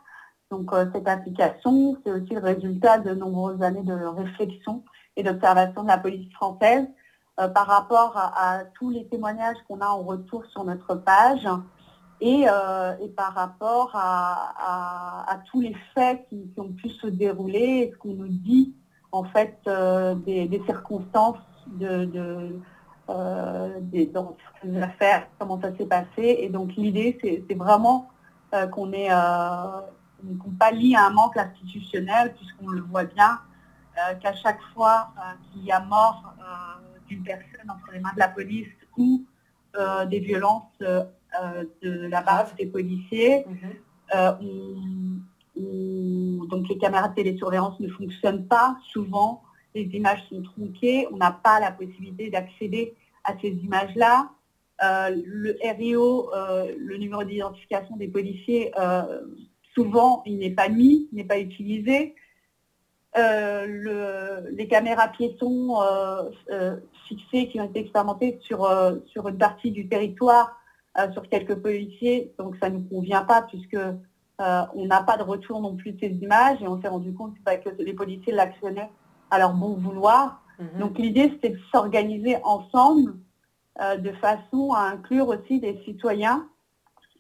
[0.51, 4.85] Donc cette application, c'est aussi le résultat de nombreuses années de réflexion
[5.17, 6.87] et d'observation de la police française
[7.37, 11.47] par rapport à, tous les témoignages qu'on a en retour sur notre page
[12.21, 12.47] et,
[13.15, 18.29] par rapport à, tous les faits qui, ont pu se dérouler et ce qu'on nous
[18.29, 18.75] dit
[19.13, 19.59] en fait
[20.25, 22.59] des, circonstances de
[23.09, 26.39] euh, des, dans certaines affaires, comment ça s'est passé.
[26.41, 28.09] Et donc l'idée, c'est vraiment
[28.53, 29.81] euh, qu'on est euh,
[30.43, 33.39] qu'on pallie à un manque institutionnel, puisqu'on le voit bien,
[34.21, 35.11] qu'à chaque fois
[35.53, 36.35] qu'il y a mort
[37.09, 39.25] d'une personne entre les mains de la police ou
[40.09, 45.21] des violences de la base des policiers, mhm.
[46.49, 49.43] donc les caméras de télésurveillance ne fonctionnent pas souvent
[49.77, 54.31] les images sont tronquées, on n'a pas la possibilité d'accéder à ces images-là.
[54.83, 59.21] Euh, le RIO, euh, le numéro d'identification des policiers, euh,
[59.75, 62.15] souvent il n'est pas mis, n'est pas utilisé.
[63.15, 65.77] les caméras piétons
[67.09, 68.69] fixées qui ont été expérimentées sur,
[69.07, 70.61] sur une partie du territoire,
[71.13, 73.79] sur quelques policiers, donc ça ne nous convient pas puisque
[74.39, 77.35] on n'a pas de retour non plus de ces images et on s'est rendu compte
[77.45, 78.91] que les policiers l'actionnaient
[79.31, 80.43] à leur bon vouloir.
[80.59, 80.81] Mhm.
[80.81, 83.15] Donc l'idée, c'était de s'organiser ensemble
[83.81, 86.49] euh, de façon à inclure aussi des citoyens,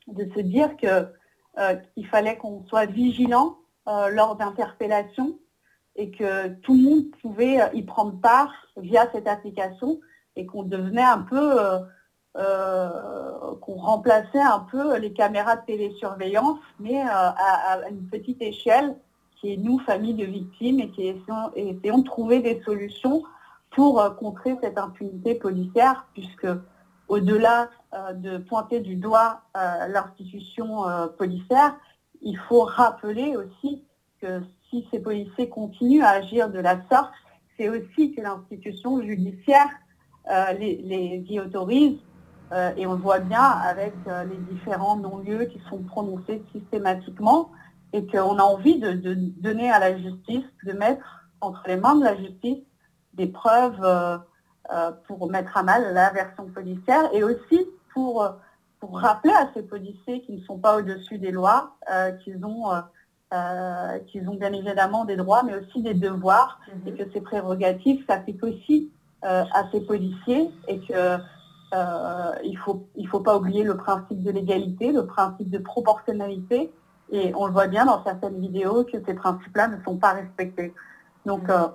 [0.06, 5.38] de se dire euh, qu'il fallait qu'on soit vigilant euh, lors d'interpellations
[5.96, 10.00] et que tout le monde pouvait y prendre part via cette application
[10.36, 11.58] et qu'on devenait un peu,
[12.34, 18.94] qu'on remplaçait un peu les caméras de télésurveillance, mais à, une petite échelle
[19.40, 23.22] qui est nous, famille de victimes, et qui essayons, de trouver des solutions
[23.70, 26.48] pour euh, contrer cette impunité policière, puisque
[27.08, 30.84] au-delà euh, de pointer du doigt euh, l'institution
[31.18, 31.76] policière,
[32.22, 33.84] il faut rappeler aussi
[34.20, 37.12] que si ces policiers continuent à agir de la sorte,
[37.56, 39.68] c'est aussi que l'institution judiciaire
[40.58, 41.98] les, y autorise,
[42.76, 47.50] et on le voit bien avec les différents non-lieux qui sont prononcés systématiquement
[47.92, 48.92] et qu'on a envie de,
[49.40, 52.58] donner à la justice, de mettre entre les mains de la justice
[53.14, 54.18] des preuves euh,
[54.72, 58.30] euh, pour mettre à mal la version policière et aussi pour, euh,
[58.80, 61.76] pour rappeler à ces policiers qui ne sont pas au-dessus des lois,
[62.22, 62.70] qu'ils ont,
[64.06, 66.88] qu'ils ont bien évidemment des droits, mais aussi des devoirs, mhm.
[66.88, 68.90] et que ces prérogatives s'appliquent aussi
[69.22, 71.18] à ces policiers et que
[72.44, 76.72] il ne faut, il faut pas oublier le principe de l'égalité, le principe de proportionnalité,
[77.10, 80.74] et on le voit bien dans certaines vidéos que ces principes-là ne sont pas respectés.
[81.24, 81.68] Donc euh,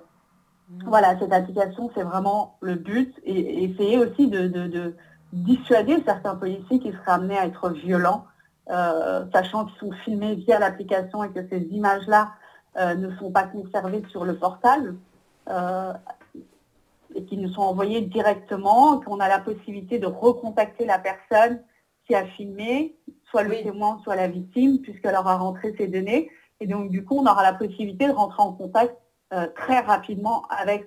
[0.86, 3.14] voilà, cette application, c'est vraiment le but.
[3.24, 4.96] Et, essayer aussi de,
[5.34, 8.31] dissuader certains policiers qui seraient amenés à être violents, euh,
[9.34, 12.32] sachant qu'ils sont filmés via l'application et que ces images-là
[12.78, 14.96] euh, ne sont pas conservées sur le portable.
[17.14, 21.62] et qui nous sont envoyées directement, qu'on a la possibilité de recontacter la personne
[22.08, 22.96] qui a filmé,
[23.30, 26.30] soit le témoin, soit la victime, puisqu'elle aura rentré ses données.
[26.62, 28.96] Et donc, du coup, on aura la possibilité de rentrer en contact
[29.34, 30.86] euh, très rapidement avec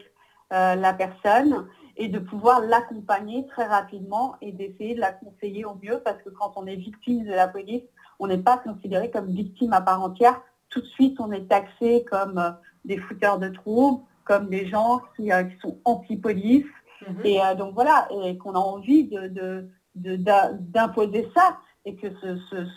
[0.52, 1.66] euh, la personne
[1.96, 6.30] et de pouvoir l'accompagner très rapidement et d'essayer de la conseiller au mieux, parce que
[6.30, 7.82] quand on est victime de la police,
[8.18, 10.40] on n'est pas considéré comme victime à part entière.
[10.70, 12.50] Tout de suite, on est taxé comme euh,
[12.84, 15.30] des fouteurs de troubles, comme des gens qui,
[15.60, 16.66] sont anti-police.
[17.02, 17.26] Mm-hmm.
[17.26, 19.10] Et donc voilà, et qu'on a envie
[19.94, 22.08] d'imposer ça et que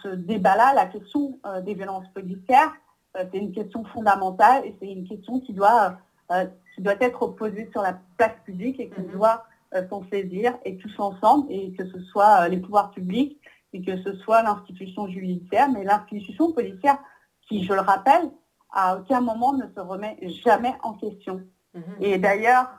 [0.03, 2.73] ce, débat-là, la question euh, des violences policières,
[3.15, 5.97] euh, c'est une question fondamentale et c'est une question qui doit,
[6.32, 6.45] euh,
[6.77, 9.11] qui doit être posée sur la place publique et qu'on mhm.
[9.11, 9.45] doit
[9.89, 13.41] s'en saisir et tous ensemble, et que ce soit les pouvoirs publics
[13.73, 16.97] et que ce soit l'institution judiciaire, mais l'institution policière
[17.41, 18.31] qui, je le rappelle,
[18.71, 21.41] à aucun moment ne se remet jamais en question.
[21.73, 21.83] Mhm.
[21.99, 22.69] Et d'ailleurs,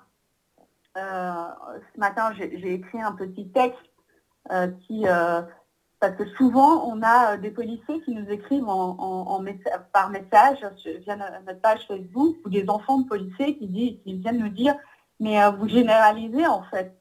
[0.95, 3.77] ce matin, j'ai écrit un petit texte
[4.87, 5.05] qui,
[6.01, 9.45] parce que souvent, on a euh, des policiers qui nous écrivent en,
[9.93, 10.59] par message
[11.05, 14.77] via notre page Facebook ou des enfants de policiers qui, qui viennent nous dire
[15.21, 16.95] mais euh, vous généralisez en fait.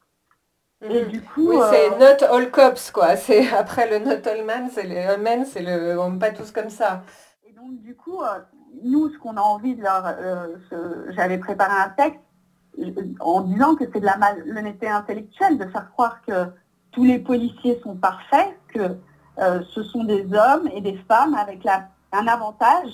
[0.82, 1.10] Et mhm.
[1.10, 3.16] du coup, oui, c'est euh, not all cops quoi.
[3.16, 6.70] C'est après le not all men, c'est le men, c'est le on pas tous comme
[6.70, 7.04] ça.
[7.48, 8.22] Et donc du coup,
[8.84, 10.16] nous, ce qu'on a envie de leur,
[11.10, 12.20] j'avais préparé un texte
[13.20, 16.48] en disant que c'est de la malhonnêteté intellectuelle de faire croire que
[16.98, 18.98] tous les policiers sont parfaits, que
[19.38, 22.90] euh, ce sont des hommes et des femmes avec un avantage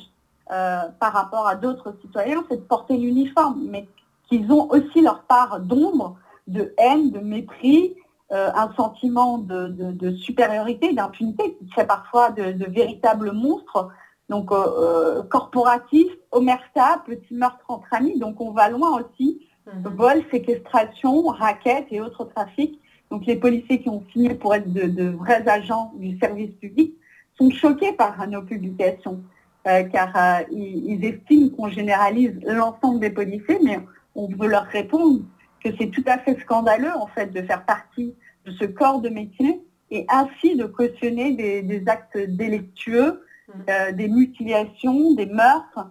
[0.51, 3.87] euh, par rapport à d'autres citoyens, c'est de porter l'uniforme, mais
[4.27, 7.95] qu'ils ont aussi leur part d'ombre de haine, de mépris,
[8.33, 13.87] euh, un sentiment de, supériorité, d'impunité qui crée parfois de, véritables monstres.
[14.27, 18.19] Donc euh, euh, corporatif, omerta, petit meurtre entre amis.
[18.19, 19.47] Donc on va loin aussi.
[19.65, 19.95] Mhm.
[19.95, 22.81] Vol, séquestration, raquettes et autres trafics.
[23.13, 26.95] Donc les policiers qui ont signé pour être de, vrais agents du service public
[27.37, 29.21] sont choqués par nos publications,
[29.63, 33.79] car ils, estiment qu'on généralise l'ensemble des policiers, mais
[34.15, 35.19] on veut leur répondre
[35.63, 38.15] que c'est tout à fait scandaleux en fait de faire partie
[38.47, 39.61] de ce corps de métier
[39.91, 43.51] et ainsi de cautionner des, actes délictueux, mmh.
[43.69, 45.87] euh, des mutilations, des meurtres,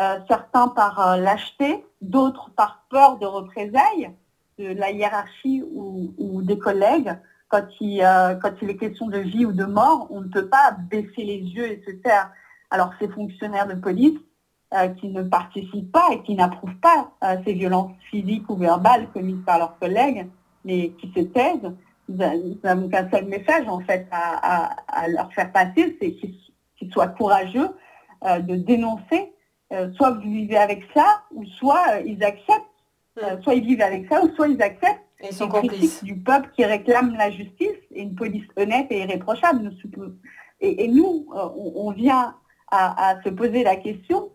[0.00, 4.10] euh, certains par euh, lâcheté, d'autres par peur de représailles
[4.58, 7.12] de la hiérarchie ou, des collègues.
[7.48, 11.38] Quand il, est question de vie ou de mort, on ne peut pas baisser les
[11.38, 12.30] yeux et se taire.
[12.70, 14.18] Alors ces fonctionnaires de police
[15.00, 17.12] qui ne participent pas et qui n'approuvent pas
[17.44, 20.26] ces violences physiques ou verbales commises par leurs collègues,
[20.64, 21.72] mais qui se taisent,
[22.08, 22.20] nous
[22.64, 27.68] avons qu'un seul message en fait à, leur faire passer, c'est qu'ils soient courageux
[28.24, 29.32] euh, de dénoncer.
[29.72, 32.62] Euh, soit vous vivez avec ça, ou soit euh, ils acceptent.
[33.16, 33.42] Hmm.
[33.42, 35.00] soit ils vivent avec ça, ou soit ils acceptent.
[35.20, 36.02] Et ils sont complices.
[36.02, 39.70] du peuple qui réclame la justice et une police honnête et irréprochable.
[40.60, 42.34] Et, et nous, on, vient
[42.70, 44.30] à, se poser la question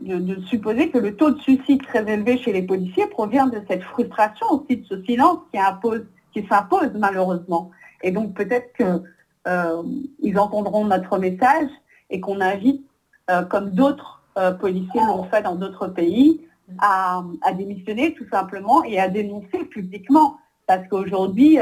[0.00, 3.82] de, supposer que le taux de suicide très élevé chez les policiers provient de cette
[3.82, 7.70] frustration aussi, de ce silence qui impose qui s'impose malheureusement.
[8.02, 9.02] Et donc peut-être qu'ils
[9.48, 11.68] euh, entendront notre message
[12.10, 12.84] et qu'on invite,
[13.30, 16.46] euh, comme d'autres euh, policiers l'ont fait dans d'autres pays,
[16.78, 17.22] à,
[17.56, 20.36] démissionner tout simplement et à dénoncer publiquement.
[20.66, 21.58] Parce qu'aujourd'hui,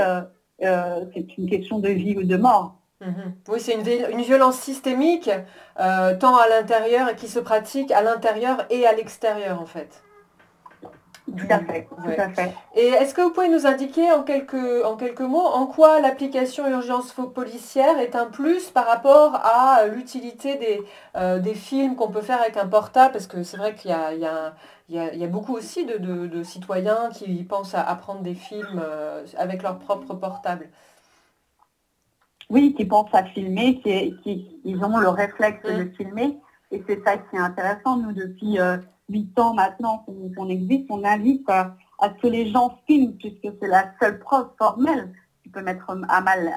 [0.61, 2.74] c'est une question de vie ou de mort.
[3.00, 3.34] Mhm.
[3.48, 5.30] Oui, c'est une, violence systémique,
[5.76, 10.02] tant à l'intérieur et qui se pratique à l'intérieur et à l'extérieur en fait.
[11.26, 12.52] Tout à fait, tout à fait.
[12.76, 16.68] Et est-ce que vous pouvez nous indiquer en quelques, en quelques mots en quoi l'application
[16.68, 20.82] urgence policière est un plus par rapport à l'utilité des,
[21.16, 23.12] euh, des films qu'on peut faire avec un portable?
[23.12, 24.54] Parce que c'est vrai qu'il y a, il y, a,
[25.28, 30.68] beaucoup aussi de, citoyens qui pensent à, prendre des films euh, avec leur propre portable.
[32.49, 35.93] Oui, qui pensent à filmer, qui, ils ont le réflexe de mmh.
[35.95, 36.39] filmer.
[36.70, 38.59] Et c'est ça qui est intéressant, nous, depuis...
[38.59, 38.78] Euh,
[39.09, 40.05] huit ans maintenant
[40.37, 44.49] qu'on existe, on invite à, ce que les gens filment, puisque c'est la seule preuve
[44.59, 45.12] formelle
[45.43, 46.53] qui peut mettre à mal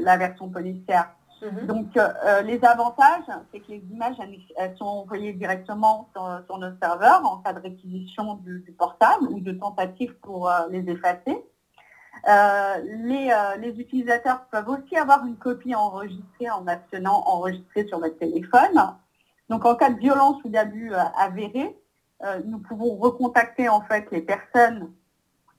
[0.00, 1.14] la version policière.
[1.42, 1.66] Mhm.
[1.66, 4.16] Donc, euh, les avantages, c'est que les images
[4.56, 9.52] elles sont envoyées directement sur, nos serveurs en cas de réquisition du, portable ou de
[9.52, 11.44] tentative pour euh, les effacer.
[12.28, 18.94] Euh, les, utilisateurs peuvent aussi avoir une copie enregistrée en appuyant enregistrer sur votre téléphone.
[19.48, 21.76] Donc, en cas de violence ou d'abus avérés,
[22.24, 24.92] euh, nous pouvons recontacter en fait les personnes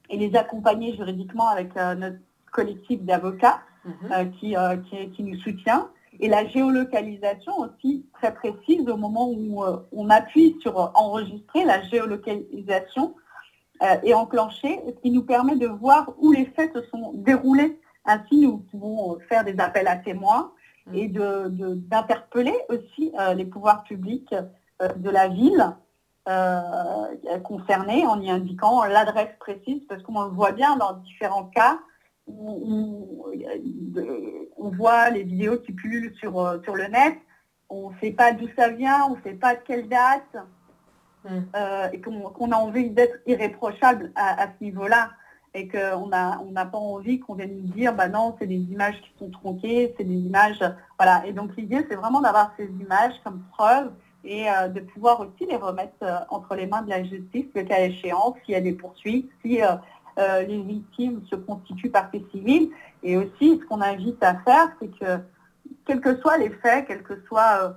[0.10, 2.18] et les accompagner juridiquement avec euh, notre
[2.52, 4.12] collectif d'avocats mhm.
[4.12, 5.90] euh, qui, qui, nous soutient.
[6.20, 13.16] Et la géolocalisation aussi très précise au moment où on appuie sur enregistrer, la géolocalisation
[13.82, 17.80] est enclenchée, ce qui nous permet de voir où les faits se sont déroulés.
[18.06, 20.52] Ainsi, nous pouvons faire des appels à témoins
[20.86, 20.96] mhm.
[20.96, 24.36] et d'interpeller aussi les pouvoirs publics
[24.80, 25.74] de la ville
[26.30, 31.80] euh, concernés en y indiquant l'adresse précise, parce qu'on le voit bien dans différents cas,
[32.28, 33.26] où,
[34.58, 37.18] on voit les vidéos qui pullulent sur, euh, sur le net,
[37.70, 40.36] on ne sait pas d'où ça vient, on ne sait pas de quelle date,
[41.26, 41.40] hmm.
[41.56, 45.12] euh, et qu'on a envie d'être irréprochable à, ce niveau-là,
[45.54, 48.56] et qu'on n'a on n'a pas envie qu'on vienne nous dire, bah non, c'est des
[48.56, 50.64] images qui sont tronquées, c'est des images,
[50.98, 51.26] voilà.
[51.28, 53.92] Et donc l'idée, c'est vraiment d'avoir ces images comme preuve
[54.24, 57.64] et euh, de pouvoir aussi les remettre euh, entre les mains de la justice, le
[57.64, 59.60] cas échéant, s'il y a des poursuites, si
[60.20, 62.70] euh, les victimes se constituent partie civile.
[63.02, 65.20] Et aussi, ce qu'on invite à faire, c'est que,
[65.86, 67.76] quels que soient les faits, quel que soit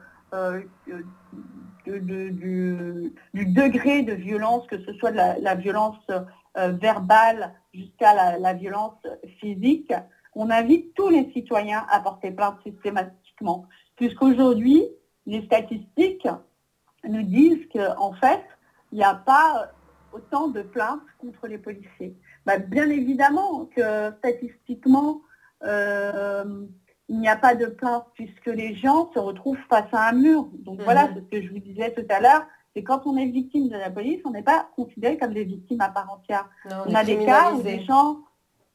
[1.86, 6.04] du, degré de violence, que ce soit de la, violence
[6.54, 9.00] verbale jusqu'à la, violence
[9.40, 9.92] physique,
[10.34, 13.66] on invite tous les citoyens à porter plainte systématiquement.
[13.96, 14.84] Puisqu'aujourd'hui,
[15.24, 16.28] les statistiques
[17.08, 18.44] nous disent qu'en fait,
[18.92, 19.70] il n'y a pas
[20.12, 22.14] autant de plaintes contre les policiers.
[22.46, 25.20] Bah, bien évidemment que statistiquement,
[25.64, 26.64] euh,
[27.08, 30.48] il n'y a pas de plaintes puisque les gens se retrouvent face à un mur.
[30.60, 31.16] Donc voilà, mhm.
[31.16, 33.90] ce que je vous disais tout à l'heure, c'est quand on est victime de la
[33.90, 36.48] police, on n'est pas considéré comme des victimes à part entière.
[36.86, 38.18] on, a des cas où des gens,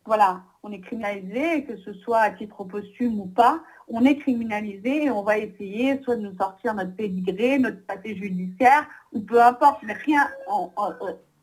[0.06, 5.06] voilà, on est criminalisé, que ce soit à titre posthume ou pas, on est criminalisé
[5.06, 9.42] et on va essayer soit de nous sortir notre pédigré, notre papier judiciaire, ou peu
[9.42, 10.28] importe, mais rien,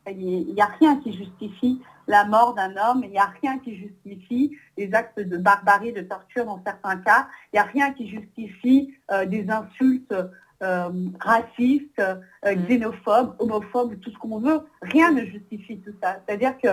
[0.07, 3.77] Il n'y a rien qui justifie la mort d'un homme, il n'y a rien qui
[3.77, 8.09] justifie les actes de barbarie, de torture dans certains cas, il n'y a rien qui
[8.09, 10.15] justifie euh, des insultes
[10.63, 10.89] euh,
[11.21, 12.67] racistes, euh, mm.
[12.67, 14.63] xénophobes, homophobes, tout ce qu'on veut.
[14.83, 16.17] Rien ne justifie tout ça.
[16.27, 16.69] C'est-à-dire que,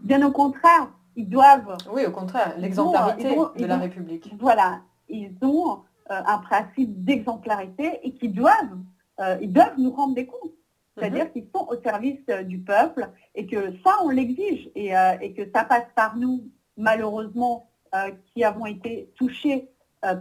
[0.00, 1.76] bien au contraire, ils doivent...
[1.90, 4.32] Oui, au contraire, l'exemplarité de la République.
[4.38, 8.78] Voilà, ils ont un principe d'exemplarité et qui doivent,
[9.40, 10.52] ils doivent nous rendre des comptes.
[10.96, 11.32] C'est-à-dire mhm.
[11.32, 15.42] qu'ils sont au service euh, du peuple et que ça, on l'exige euh, et, que
[15.54, 16.44] ça passe par nous,
[16.76, 19.68] malheureusement, euh, qui avons été touchés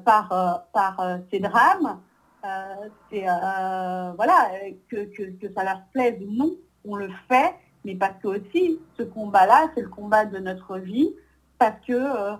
[0.04, 2.00] par, par ces drames.
[3.12, 3.26] c'est
[4.16, 4.50] voilà,
[4.90, 6.56] que, que, ça leur plaise ou non,
[6.86, 7.54] on le fait,
[7.84, 11.14] mais parce que aussi, ce combat-là, c'est le combat de notre vie,
[11.60, 12.36] parce que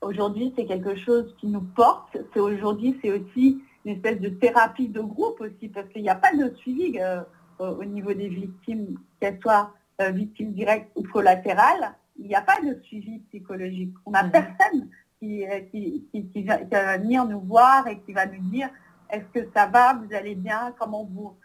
[0.00, 2.16] aujourd'hui, c'est quelque chose qui nous porte.
[2.32, 6.14] C'est aujourd'hui, c'est aussi une espèce de thérapie de groupe aussi, parce qu'il n'y a
[6.14, 7.22] pas de suivi euh,
[7.58, 11.94] au niveau des victimes, qu'elles soient euh, victimes directes ou collatérales.
[12.18, 13.94] Il n'y a pas de suivi psychologique.
[14.06, 14.30] On n'a mhm.
[14.30, 16.58] personne qui, euh, qui, qui, va,
[16.96, 18.68] venir nous voir et qui va nous dire
[19.10, 21.36] est-ce que ça va, vous allez bien, comment vous...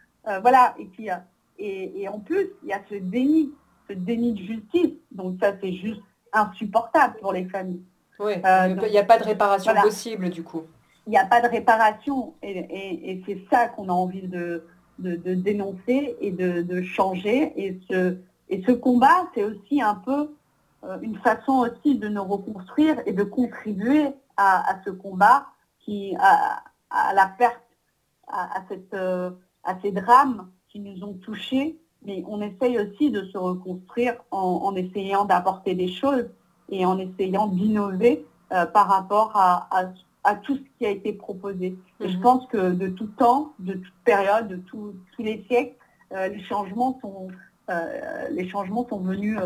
[0.42, 1.10] voilà, et, qui,
[1.60, 3.52] et, et en plus, il y a ce déni,
[3.90, 4.94] ce déni de justice.
[5.12, 7.84] Donc ça, c'est juste insupportable pour les familles.
[8.20, 10.64] Oui, il n'y a pas de réparation possible du coup
[11.08, 12.34] il n'y a pas de réparation.
[12.44, 14.64] Et, c'est ça qu'on a envie de,
[15.00, 17.54] dénoncer et de, changer.
[17.56, 18.18] Et ce,
[18.50, 20.36] ce combat, c'est aussi un peu
[20.84, 25.48] euh, une façon aussi de nous reconstruire et de contribuer à, ce combat
[25.80, 26.62] qui, à,
[27.14, 27.64] la perte,
[28.28, 29.32] à, cette, euh,
[29.64, 31.80] à ces drames qui nous ont touchés.
[32.04, 36.30] Mais on essaye aussi de se reconstruire en, essayant d'apporter des choses
[36.70, 39.86] et en essayant d'innover euh, par rapport à, à,
[40.24, 41.78] à tout ce qui a été proposé.
[42.02, 42.22] Et je mhm.
[42.22, 45.76] pense que de tout temps, de toute période, de tous les siècles,
[46.14, 47.28] euh, les, changements sont,
[47.70, 49.38] euh, les changements sont venus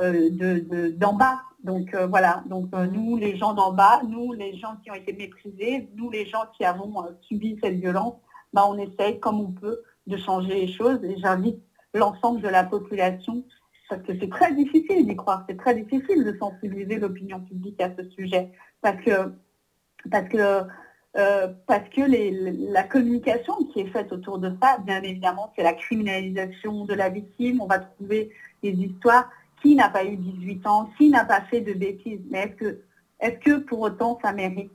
[0.00, 1.40] euh, d'en bas.
[1.64, 5.88] Donc voilà, donc nous, les gens d'en bas, nous, les gens qui ont été méprisés,
[5.96, 8.14] nous, les gens qui avons subi cette violence,
[8.52, 11.02] bah, on essaye comme on peut de changer les choses.
[11.02, 11.58] Et j'invite
[11.92, 13.42] l'ensemble de la population
[13.88, 17.90] parce que c'est très difficile d'y croire, c'est très difficile de sensibiliser l'opinion publique à
[17.96, 18.50] ce sujet,
[18.80, 19.32] parce que
[20.10, 20.62] parce que,
[21.16, 22.02] euh, parce que
[22.72, 27.08] la communication qui est faite autour de ça, bien évidemment, c'est la criminalisation de la
[27.08, 27.60] victime.
[27.60, 28.30] On va trouver
[28.62, 29.30] des histoires
[29.62, 32.20] qui n'a pas eu 18 ans, qui n'a pas fait de bêtises?
[32.30, 32.80] Mais est-ce que,
[33.20, 34.70] est que pour autant ça mérite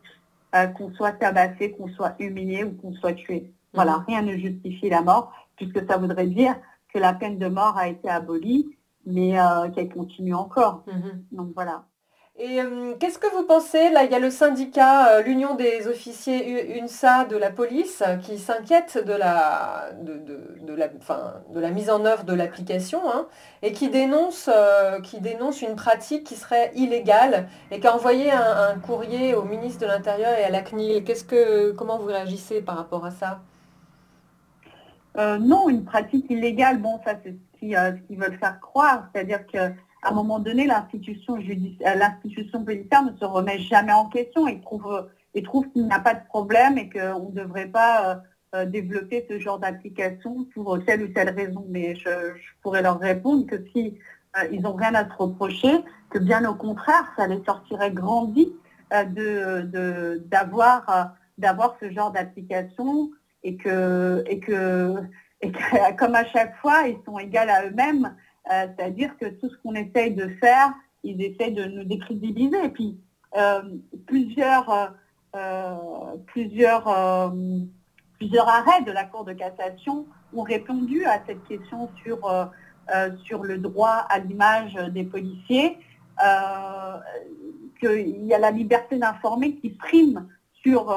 [0.55, 3.51] euh, qu'on soit tabassé, qu'on soit humilié ou qu'on soit tué?
[3.73, 4.05] Voilà, mhm.
[4.07, 6.55] rien ne justifie la mort, puisque ça voudrait dire
[6.93, 10.83] que la peine de mort a été abolie, mais euh, qu'elle continue encore.
[10.87, 11.23] Mhm.
[11.31, 11.85] Donc voilà.
[12.43, 15.87] Et euh, qu'est-ce que vous pensez Là, il y a le syndicat, euh, l'Union des
[15.87, 22.03] officiers UNSA de la police, qui s'inquiète de la, de, la, de la mise en
[22.03, 23.27] œuvre de l'application hein,
[23.61, 28.31] et qui dénonce, euh, qui dénonce une pratique qui serait illégale et qui a envoyé
[28.31, 31.03] un, courrier au ministre de l'Intérieur et à la CNIL.
[31.03, 33.41] Qu'est-ce que, comment vous réagissez par rapport à ça?
[35.15, 39.71] Non, une pratique illégale, bon, ça c'est ce qu'ils veulent faire croire, c'est-à-dire que
[40.01, 44.59] à un moment donné, l'institution euh, l'institution policière ne se remet jamais en question et
[44.61, 48.15] trouve, et trouve qu'il n'y a pas de problème et qu'on ne devrait pas euh,
[48.55, 51.65] euh, développer ce genre d'application pour telle ou telle raison.
[51.69, 52.09] Mais je,
[52.61, 53.97] pourrais leur répondre que si
[54.49, 58.53] ils n'ont rien à se reprocher, que bien au contraire, ça les sortirait grandi
[58.93, 63.11] de, d'avoir, d'avoir ce genre d'application
[63.43, 64.95] et que, et que,
[65.41, 68.15] et que, comme à chaque fois, ils sont égaux à eux-mêmes
[68.49, 70.73] euh, c'est-à-dire que tout ce qu'on essaye de faire,
[71.03, 72.63] ils essayent de nous décrédibiliser.
[72.63, 72.97] Et puis,
[73.37, 73.61] euh,
[74.07, 74.95] plusieurs,
[75.35, 75.75] euh,
[76.25, 82.49] plusieurs, arrêts de la Cour de cassation ont répondu à cette question sur,
[83.25, 85.77] sur le droit à l'image des policiers,
[87.79, 90.27] qu'il y a la liberté d'informer qui prime
[90.61, 90.95] sur,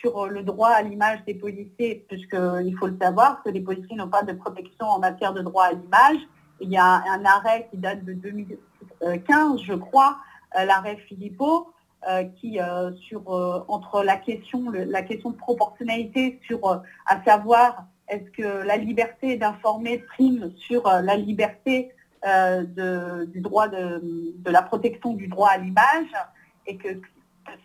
[0.00, 4.08] sur le droit à l'image des policiers, puisqu'il faut le savoir que les policiers n'ont
[4.08, 6.18] pas de protection en matière de droit à l'image.
[6.62, 10.18] Il y a un arrêt qui date de 2015, je crois,
[10.56, 11.72] euh, l'arrêt Philippot,
[12.08, 13.28] euh, qui euh, sur
[13.68, 19.98] entre la question la question de proportionnalité sur à savoir est-ce que la liberté d'informer
[19.98, 21.92] prime sur la liberté
[22.24, 24.00] du droit de,
[24.46, 26.12] la protection du droit à l'image
[26.66, 26.88] et que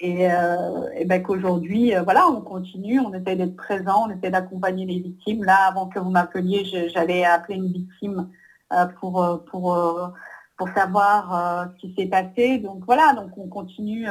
[0.00, 4.86] Et, euh, ben qu'aujourd'hui, euh, voilà, on continue, on essaie d'être présent, on essaie d'accompagner
[4.86, 5.44] les victimes.
[5.44, 8.28] Là, avant que vous m'appeliez, j'allais appeler une victime
[8.72, 9.78] euh, pour, pour,
[10.56, 12.58] pour savoir ce qui s'est passé.
[12.58, 14.06] Donc voilà, donc on continue,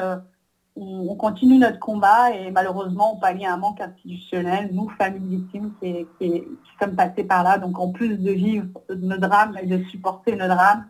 [0.75, 6.07] on, continue notre combat et malheureusement, on pallie un manque institutionnel, nous, familles victimes, qui,
[6.19, 6.43] qui,
[6.81, 7.57] sommes passés par là.
[7.57, 10.85] Donc en plus de vivre nos drames et de supporter nos drames,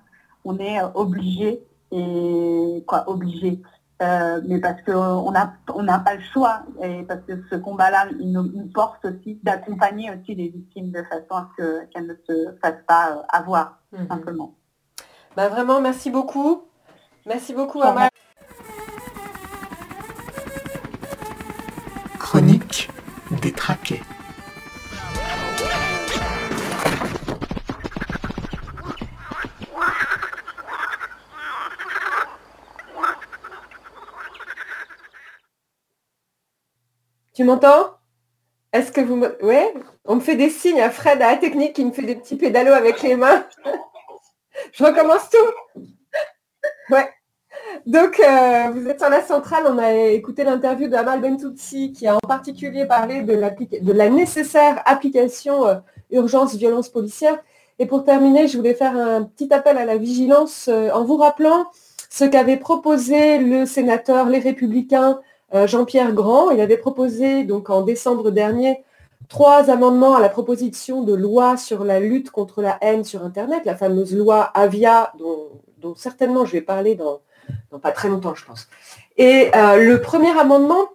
[0.46, 3.62] on est obligé et quoi, obligé
[4.04, 8.32] euh, mais parce qu'on n'a on pas le choix, et parce que ce combat-là, il
[8.32, 12.84] nous, porte aussi d'accompagner aussi les victimes de façon à ce qu'elles ne se fassent
[12.88, 14.08] pas euh, avoir, mhm.
[14.08, 14.56] simplement.
[15.38, 16.64] Bah vraiment, merci beaucoup.
[17.26, 18.10] Merci beaucoup, Amal.
[37.34, 37.98] Tu m'entends?
[38.72, 39.44] Est-ce que vous me...
[39.44, 39.74] Ouais
[40.06, 42.36] On me fait des signes à Fred à la technique qui me fait des petits
[42.36, 43.48] pédalos avec les mains.
[44.72, 45.82] Je recommence tout.
[46.90, 47.10] Ouais.
[47.86, 52.08] Donc, euh, vous êtes sur la centrale, on a écouté l'interview de Amal Bentoutsi qui
[52.08, 55.76] a en particulier parlé de, la nécessaire application euh,
[56.10, 57.38] urgence violence policière.
[57.80, 61.18] Et pour terminer, je voulais faire un petit appel à la vigilance euh, en vous
[61.18, 61.66] rappelant
[62.10, 65.20] ce qu'avait proposé le sénateur Les Républicains
[65.66, 66.52] Jean-Pierre Grand.
[66.52, 68.84] Il avait proposé donc en décembre dernier
[69.30, 73.64] trois amendements à la proposition de loi sur la lutte contre la haine sur Internet,
[73.66, 77.20] la fameuse loi Avia, dont, certainement je vais parler dans,
[77.82, 78.68] pas très longtemps, je pense.
[79.18, 80.90] Et euh, le premier amendement,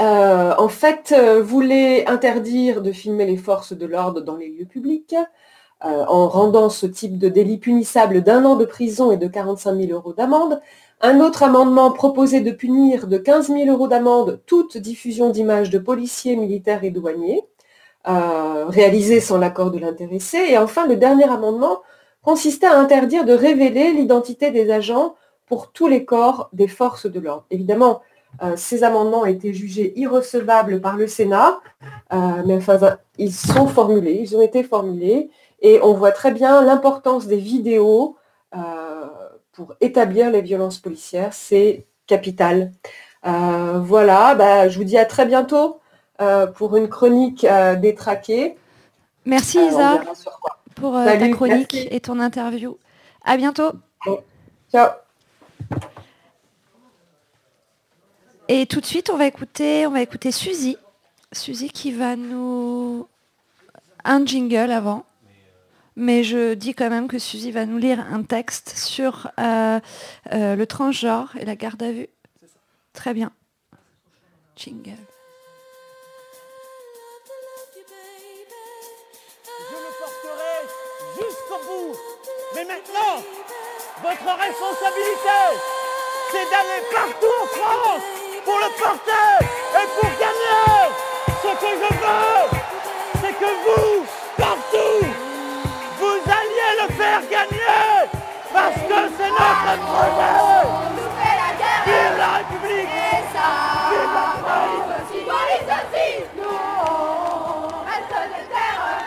[0.00, 5.14] euh, en fait, voulait interdire de filmer les forces de l'ordre dans les lieux publics,
[5.80, 9.92] en rendant ce type de délit punissable d'un an de prison et de 45 000
[9.92, 10.62] euros d'amende.
[11.00, 15.78] Un autre amendement proposait de punir de 15 000 euros d'amende toute diffusion d'images de
[15.78, 17.42] policiers, militaires et douaniers,
[18.08, 20.38] euh, réalisée sans l'accord de l'intéressé.
[20.48, 21.82] Et enfin, le dernier amendement
[22.22, 25.14] consistait à interdire de révéler l'identité des agents
[25.46, 27.44] pour tous les corps des forces de l'ordre.
[27.50, 28.02] Évidemment,
[28.42, 31.60] euh, ces amendements ont été jugés irrecevables par le Sénat,
[32.12, 35.30] euh, mais enfin, ils sont formulés, ils ont été formulés,
[35.60, 38.16] et on voit très bien l'importance des vidéos
[39.52, 41.32] pour établir les violences policières.
[41.32, 42.72] C'est capital.
[43.26, 45.80] Euh, voilà, bah, je vous dis à très bientôt
[46.20, 48.56] euh, pour une chronique euh, détraquée.
[49.24, 50.02] Merci Isa
[50.74, 52.76] pour ta chronique et ton interview.
[53.24, 53.72] À bientôt.
[54.70, 54.88] Ciao.
[58.48, 60.76] Et tout de suite, on va écouter, on va écouter Suzy.
[61.32, 63.08] Suzy qui va nous
[64.04, 65.06] un jingle avant
[65.96, 69.78] mais je dis quand même que Suzy va nous lire un texte sur euh,
[70.32, 72.08] euh, le transgenre et la garde à vue.
[72.92, 73.30] Très bien.
[74.56, 74.92] Jingle.
[79.46, 80.56] Je le porterai
[81.14, 81.96] jusqu'au bout.
[82.54, 83.22] Mais maintenant,
[84.02, 85.40] votre responsabilité,
[86.30, 90.92] c'est d'aller partout en France pour le porter et pour gagner.
[91.42, 92.60] Ce que je veux,
[93.20, 95.14] c'est que vous, partout,
[96.96, 98.08] faire gagner
[98.52, 100.64] parce que c'est notre projet.
[101.86, 105.12] Vive la République Vive la France
[106.36, 106.50] Nous
[107.86, 109.04] reste des terres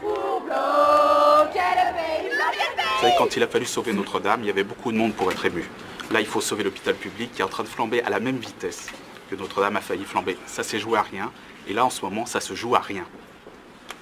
[0.00, 1.70] pour bloquer
[2.80, 5.30] Vous savez, quand il a fallu sauver Notre-Dame, il y avait beaucoup de monde pour
[5.30, 5.68] être ému.
[6.10, 8.36] Là, il faut sauver l'hôpital public qui est en train de flamber à la même
[8.36, 8.88] vitesse
[9.30, 10.36] que Notre-Dame a failli flamber.
[10.46, 11.30] Ça s'est joué à rien.
[11.68, 13.04] Et là, en ce moment, ça se joue à rien.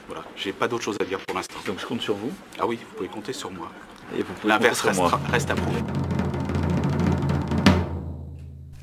[0.07, 1.59] Voilà, j'ai pas d'autre chose à dire pour l'instant.
[1.67, 3.71] Donc je compte sur vous Ah oui, vous pouvez compter sur moi.
[4.43, 5.01] L'inverse reste,
[5.31, 5.83] reste à prouver.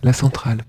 [0.03, 0.63] La centrale.